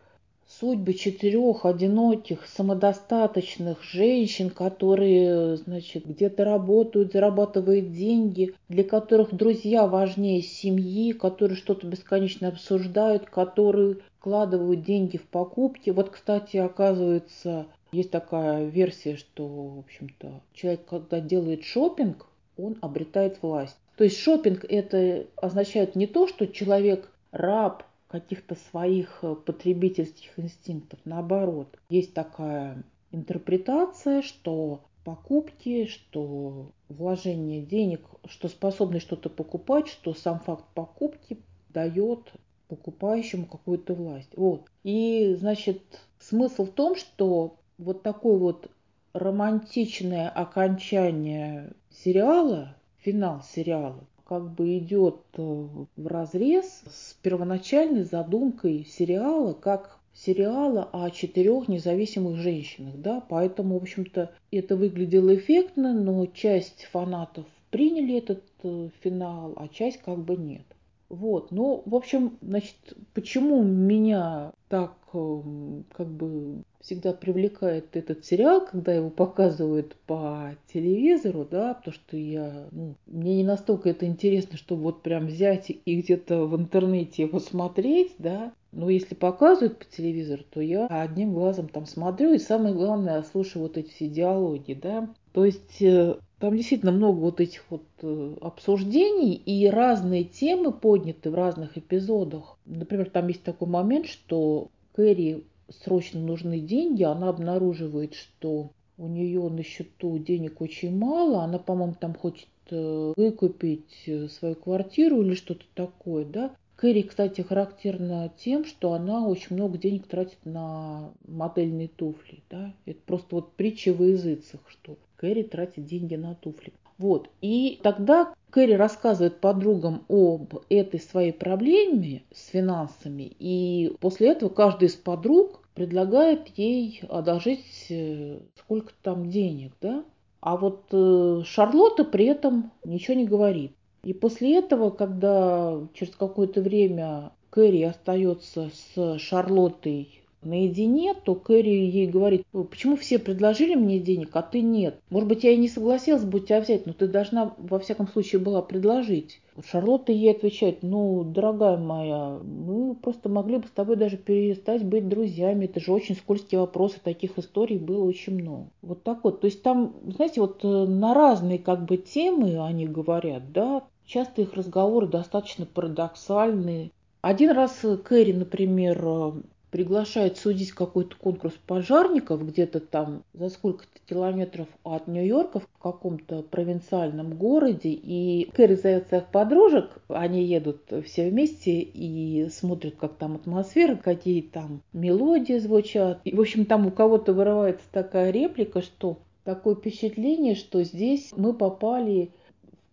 судьбы 0.60 0.94
четырех 0.94 1.66
одиноких, 1.66 2.46
самодостаточных 2.46 3.82
женщин, 3.84 4.50
которые, 4.50 5.58
значит, 5.58 6.06
где-то 6.06 6.44
работают, 6.44 7.14
зарабатывают 7.14 7.92
деньги, 7.94 8.54
для 8.70 8.84
которых 8.84 9.34
друзья 9.34 9.88
важнее 9.88 10.42
семьи, 10.42 11.14
которые 11.14 11.58
что-то 11.58 11.88
бесконечно 11.88 12.50
обсуждают, 12.50 13.30
которые 13.30 13.98
вкладывают 14.20 14.84
деньги 14.84 15.18
в 15.18 15.28
покупки. 15.28 15.90
Вот, 15.90 16.10
кстати, 16.10 16.58
оказывается, 16.58 17.68
есть 17.92 18.12
такая 18.12 18.66
версия, 18.66 19.16
что, 19.16 19.48
в 19.48 19.80
общем-то, 19.80 20.42
человек, 20.54 20.86
когда 20.86 21.20
делает 21.20 21.64
шопинг, 21.64 22.28
он 22.58 22.78
обретает 22.82 23.42
власть. 23.42 23.78
То 23.98 24.04
есть 24.04 24.18
шопинг 24.18 24.66
это 24.68 25.26
означает 25.36 25.96
не 25.96 26.08
то, 26.08 26.28
что 26.28 26.48
человек 26.48 27.10
раб 27.32 27.84
каких-то 28.12 28.56
своих 28.69 29.19
э, 29.21 29.36
потребительских 29.36 30.38
инстинктов. 30.38 31.00
Наоборот, 31.06 31.80
есть 31.89 32.13
такая 32.13 32.84
интерпретация, 33.12 34.21
что 34.21 34.82
покупки, 35.06 35.86
что 35.86 36.71
вложение 36.89 37.62
денег, 37.62 38.02
что 38.28 38.50
способность 38.50 39.06
что-то 39.06 39.30
покупать, 39.30 39.88
что 39.88 40.13
сам 40.13 40.41
факт 40.41 40.65
покупки 40.74 41.39
дает 41.69 42.34
покупающему 42.67 43.45
какую-то 43.45 43.93
власть. 43.93 44.30
Вот. 44.36 44.69
И, 44.84 45.36
значит, 45.39 45.82
смысл 46.19 46.65
в 46.65 46.71
том, 46.71 46.97
что 46.97 47.56
вот 47.78 48.04
такое 48.04 48.38
вот 48.38 48.69
романтичное 49.13 50.30
окончание 50.30 51.71
сериала, 51.89 52.76
финал 52.97 53.41
сериала, 53.41 54.04
как 54.32 54.50
бы 54.54 54.78
идет 54.78 55.17
э, 55.34 55.41
в 55.41 56.08
разрез 56.08 56.84
с 56.89 57.15
первоначальной 57.22 58.06
задумкой 58.06 58.86
сериала, 58.86 59.52
как 59.52 60.00
сериала 60.13 60.88
о 60.94 61.10
четырех 61.10 61.67
независимых 61.67 62.38
женщинах, 62.38 62.96
да, 62.96 63.20
поэтому, 63.20 63.78
в 63.78 63.82
общем-то, 63.82 64.32
это 64.50 64.78
выглядело 64.78 65.36
эффектно, 65.36 65.94
но 65.94 66.26
часть 66.28 66.86
фанатов 66.94 67.46
приняли 67.72 68.20
этот 68.20 68.46
э, 68.63 68.88
финал, 69.02 69.52
а 69.58 69.67
часть 69.67 70.02
как 70.02 70.20
бы 70.20 70.38
нет. 70.38 70.63
Вот, 71.12 71.52
ну, 71.52 71.84
в 71.86 71.93
общем, 71.93 72.38
значит, 72.41 72.78
почему 73.13 73.62
меня 73.63 74.54
так 74.69 74.93
эм, 75.13 75.84
как 75.91 76.08
бы 76.08 76.63
всегда 76.80 77.12
привлекает 77.12 77.97
этот 77.97 78.24
сериал, 78.24 78.65
когда 78.65 78.93
его 78.93 79.10
показывают 79.10 79.97
по 80.08 80.56
телевизору, 80.71 81.45
да, 81.52 81.74
потому 81.74 81.93
что 81.93 82.15
я, 82.15 82.69
ну, 82.71 82.95
мне 83.08 83.36
не 83.36 83.43
настолько 83.43 83.89
это 83.89 84.06
интересно, 84.06 84.58
чтобы 84.58 84.84
вот 84.84 85.04
прям 85.04 85.28
взять 85.28 85.69
и 85.69 86.02
где-то 86.02 86.45
в 86.45 86.56
интернете 86.56 87.24
его 87.24 87.39
смотреть, 87.39 88.15
да, 88.17 88.54
но 88.71 88.89
если 88.89 89.13
показывают 89.13 89.80
по 89.80 89.86
телевизору, 89.86 90.45
то 90.50 90.62
я 90.62 90.88
одним 90.88 91.34
глазом 91.34 91.67
там 91.67 91.86
смотрю, 91.86 92.34
и 92.34 92.39
самое 92.39 92.74
главное, 92.74 93.21
слушаю 93.24 93.63
вот 93.63 93.78
эти 93.78 93.89
все 93.89 94.08
диалоги, 94.08 94.76
да. 94.82 95.10
То 95.34 95.43
есть 95.43 95.82
э, 95.82 96.15
там 96.41 96.58
действительно 96.58 96.91
много 96.91 97.19
вот 97.19 97.39
этих 97.39 97.63
вот 97.69 97.84
э, 98.01 98.36
обсуждений 98.41 99.36
и 99.36 99.67
разные 99.67 100.23
темы 100.23 100.71
подняты 100.71 101.30
в 101.30 101.36
разных 101.36 101.77
эпизодах. 101.77 102.58
Например, 102.65 103.10
там 103.12 103.27
есть 103.27 103.43
такой 103.43 103.67
момент, 103.67 104.08
что 104.08 104.69
Кэрри 104.95 105.43
срочно 105.69 106.19
нужны 106.19 106.60
деньги, 106.60 107.04
она 107.04 107.30
обнаруживает, 107.30 108.15
что 108.15 108.71
у 108.97 109.08
нее 109.08 109.47
на 109.49 109.63
счету 109.63 110.17
денег 110.17 110.62
очень 110.62 110.97
мало, 110.97 111.43
она, 111.43 111.60
по-моему, 111.60 111.93
там 111.99 112.15
хочет 112.15 112.47
э, 112.71 113.13
выкупить 113.15 114.04
э, 114.08 114.27
свою 114.27 114.56
квартиру 114.56 115.21
или 115.21 115.36
что-то 115.36 115.65
такое, 115.75 116.25
да. 116.25 116.56
Кэрри, 116.75 117.04
кстати, 117.04 117.41
характерна 117.41 118.34
тем, 118.43 118.65
что 118.65 118.93
она 118.93 119.27
очень 119.27 119.56
много 119.56 119.77
денег 119.77 120.08
тратит 120.08 120.39
на 120.43 121.12
модельные 121.27 121.88
туфли, 121.88 122.41
да. 122.49 122.73
Это 122.88 122.99
просто 123.06 123.36
вот 123.36 123.54
притча 123.54 123.93
во 123.93 124.06
языцах, 124.06 124.62
что 124.67 124.97
Кэрри 125.21 125.43
тратит 125.43 125.86
деньги 125.86 126.15
на 126.15 126.34
туфли. 126.34 126.73
Вот. 126.97 127.29
И 127.41 127.79
тогда 127.84 128.34
Кэрри 128.49 128.73
рассказывает 128.73 129.39
подругам 129.39 130.03
об 130.10 130.55
этой 130.69 130.99
своей 130.99 131.31
проблеме 131.31 132.23
с 132.34 132.47
финансами. 132.47 133.31
И 133.39 133.95
после 133.99 134.31
этого 134.31 134.49
каждая 134.49 134.89
из 134.89 134.95
подруг 134.95 135.62
предлагает 135.75 136.47
ей 136.57 137.01
одолжить 137.07 137.86
э, 137.89 138.39
сколько 138.57 138.93
там 139.03 139.29
денег, 139.29 139.73
да? 139.79 140.03
А 140.41 140.57
вот 140.57 140.86
э, 140.91 141.41
Шарлотта 141.45 142.03
при 142.03 142.25
этом 142.25 142.71
ничего 142.84 143.15
не 143.15 143.25
говорит. 143.25 143.73
И 144.03 144.13
после 144.13 144.57
этого, 144.57 144.89
когда 144.89 145.79
через 145.93 146.15
какое-то 146.15 146.62
время 146.62 147.31
Кэрри 147.51 147.84
остается 147.84 148.71
с 148.73 149.19
Шарлоттой 149.19 150.20
наедине, 150.43 151.13
то 151.13 151.36
Кэрри 151.36 151.69
ей 151.69 152.08
говорит, 152.08 152.45
почему 152.51 152.95
все 152.95 153.19
предложили 153.19 153.75
мне 153.75 153.99
денег, 153.99 154.30
а 154.34 154.41
ты 154.41 154.62
нет? 154.62 154.99
Может 155.10 155.30
быть, 155.30 155.43
я 155.43 155.51
и 155.51 155.58
не 155.58 155.67
согласилась 155.67 156.23
бы 156.23 156.39
тебя 156.39 156.62
взять, 156.62 156.86
но 156.86 156.93
ты 156.93 157.08
должна, 157.08 157.54
во 157.58 157.80
всяком 157.80 158.08
случае, 158.08 158.41
была 158.41 158.62
предложить. 158.62 159.41
Шарлотта 159.65 160.12
ей 160.12 160.32
отвечает, 160.32 160.80
ну, 160.82 161.23
дорогая 161.23 161.77
моя, 161.77 162.39
мы 162.43 162.95
просто 162.95 163.30
могли 163.30 163.58
бы 163.58 163.67
с 163.67 163.71
тобой 163.71 163.95
даже 163.95 164.17
перестать 164.17 164.84
быть 164.84 165.08
друзьями. 165.10 165.65
Это 165.65 165.80
же 165.80 165.91
очень 165.91 166.15
скользкие 166.15 166.62
вопросы, 166.62 166.97
таких 167.04 167.38
историй 167.38 167.77
было 167.77 168.04
очень 168.04 168.41
много. 168.41 168.67
Вот 168.82 169.04
так 169.04 169.23
вот. 169.23 169.41
То 169.41 169.45
есть 169.45 169.62
там, 169.62 169.95
знаете, 170.06 170.41
вот 170.41 170.63
э, 170.63 170.67
на 170.67 171.13
разные 171.13 171.60
как 171.60 171.86
бы 171.86 171.97
темы 171.97 172.65
они 172.65 172.88
говорят, 172.88 173.51
да, 173.51 173.84
часто 174.06 174.41
их 174.41 174.54
разговоры 174.54 175.08
достаточно 175.08 175.65
парадоксальные. 175.65 176.91
Один 177.21 177.51
раз 177.51 177.86
Кэрри, 178.04 178.34
например, 178.34 179.34
приглашает 179.71 180.38
судить 180.38 180.71
какой-то 180.73 181.15
конкурс 181.15 181.55
пожарников 181.65 182.45
где-то 182.45 182.81
там 182.81 183.23
за 183.34 183.49
сколько-то 183.49 183.99
километров 184.07 184.67
от 184.84 185.07
Нью-Йорка 185.07 185.62
в 185.62 185.67
каком-то 185.81 186.43
провинциальном 186.43 187.36
городе. 187.36 187.89
И 187.89 188.49
Кэрри 188.53 188.75
зовет 188.75 189.07
своих 189.07 189.27
подружек, 189.27 189.89
они 190.10 190.43
едут 190.43 190.81
все 191.05 191.29
вместе 191.29 191.79
и 191.79 192.49
смотрят, 192.49 192.95
как 192.95 193.15
там 193.15 193.36
атмосфера, 193.36 193.95
какие 193.95 194.41
там 194.41 194.81
мелодии 194.93 195.57
звучат. 195.57 196.19
И, 196.25 196.36
в 196.36 196.41
общем, 196.41 196.65
там 196.65 196.86
у 196.86 196.91
кого-то 196.91 197.34
вырывается 197.34 197.86
такая 197.91 198.31
реплика, 198.31 198.81
что 198.81 199.19
такое 199.45 199.75
впечатление, 199.75 200.55
что 200.55 200.84
здесь 200.84 201.31
мы 201.36 201.53
попали 201.53 202.31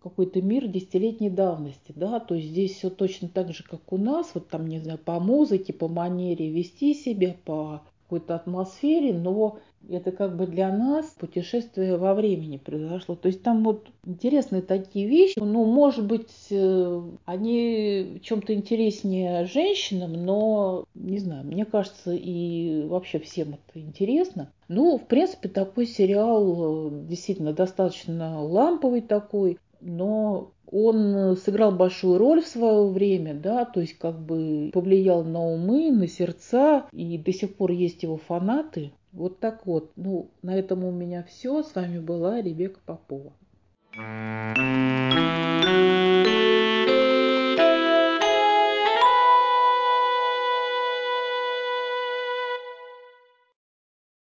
какой-то 0.02 0.40
мир 0.40 0.66
десятилетней 0.68 1.30
давности, 1.30 1.92
да, 1.94 2.20
то 2.20 2.34
есть 2.34 2.48
здесь 2.48 2.76
все 2.76 2.90
точно 2.90 3.28
так 3.28 3.52
же, 3.52 3.64
как 3.64 3.92
у 3.92 3.96
нас, 3.96 4.30
вот 4.34 4.48
там, 4.48 4.66
не 4.66 4.78
знаю, 4.78 4.98
по 4.98 5.18
музыке, 5.18 5.72
по 5.72 5.88
манере 5.88 6.50
вести 6.50 6.94
себя, 6.94 7.34
по 7.44 7.82
какой-то 8.08 8.37
атмосфере, 8.37 9.12
но 9.12 9.58
это 9.90 10.12
как 10.12 10.37
бы 10.37 10.46
для 10.46 10.74
нас 10.74 11.06
путешествие 11.18 11.96
во 11.96 12.14
времени 12.14 12.56
произошло. 12.56 13.14
То 13.14 13.28
есть 13.28 13.42
там 13.42 13.62
вот 13.64 13.87
интересные 14.06 14.62
такие 14.62 15.06
вещи. 15.06 15.38
Ну, 15.38 15.64
может 15.64 16.06
быть, 16.06 16.32
э, 16.50 17.02
они 17.26 18.18
чем-то 18.22 18.54
интереснее 18.54 19.46
женщинам, 19.46 20.12
но, 20.24 20.84
не 20.94 21.18
знаю, 21.18 21.44
мне 21.44 21.64
кажется, 21.64 22.12
и 22.12 22.84
вообще 22.87 23.18
всем 23.18 23.54
это 23.54 23.80
интересно. 23.80 24.50
Ну, 24.68 24.98
в 24.98 25.06
принципе, 25.06 25.48
такой 25.48 25.87
сериал 25.87 26.88
э, 26.88 26.90
действительно 27.08 27.52
достаточно 27.52 28.42
ламповый 28.42 29.02
такой 29.02 29.58
но 29.80 30.52
он 30.70 31.36
сыграл 31.36 31.72
большую 31.72 32.18
роль 32.18 32.42
в 32.42 32.46
свое 32.46 32.88
время, 32.88 33.34
да, 33.34 33.64
то 33.64 33.80
есть 33.80 33.98
как 33.98 34.18
бы 34.18 34.70
повлиял 34.72 35.24
на 35.24 35.40
умы, 35.40 35.90
на 35.90 36.06
сердца, 36.06 36.86
и 36.92 37.18
до 37.18 37.32
сих 37.32 37.54
пор 37.54 37.70
есть 37.70 38.02
его 38.02 38.16
фанаты. 38.16 38.92
Вот 39.12 39.40
так 39.40 39.66
вот. 39.66 39.90
Ну, 39.96 40.30
на 40.42 40.54
этом 40.56 40.84
у 40.84 40.90
меня 40.90 41.22
все. 41.22 41.62
С 41.62 41.74
вами 41.74 41.98
была 41.98 42.42
Ребека 42.42 42.80
Попова. 42.84 43.32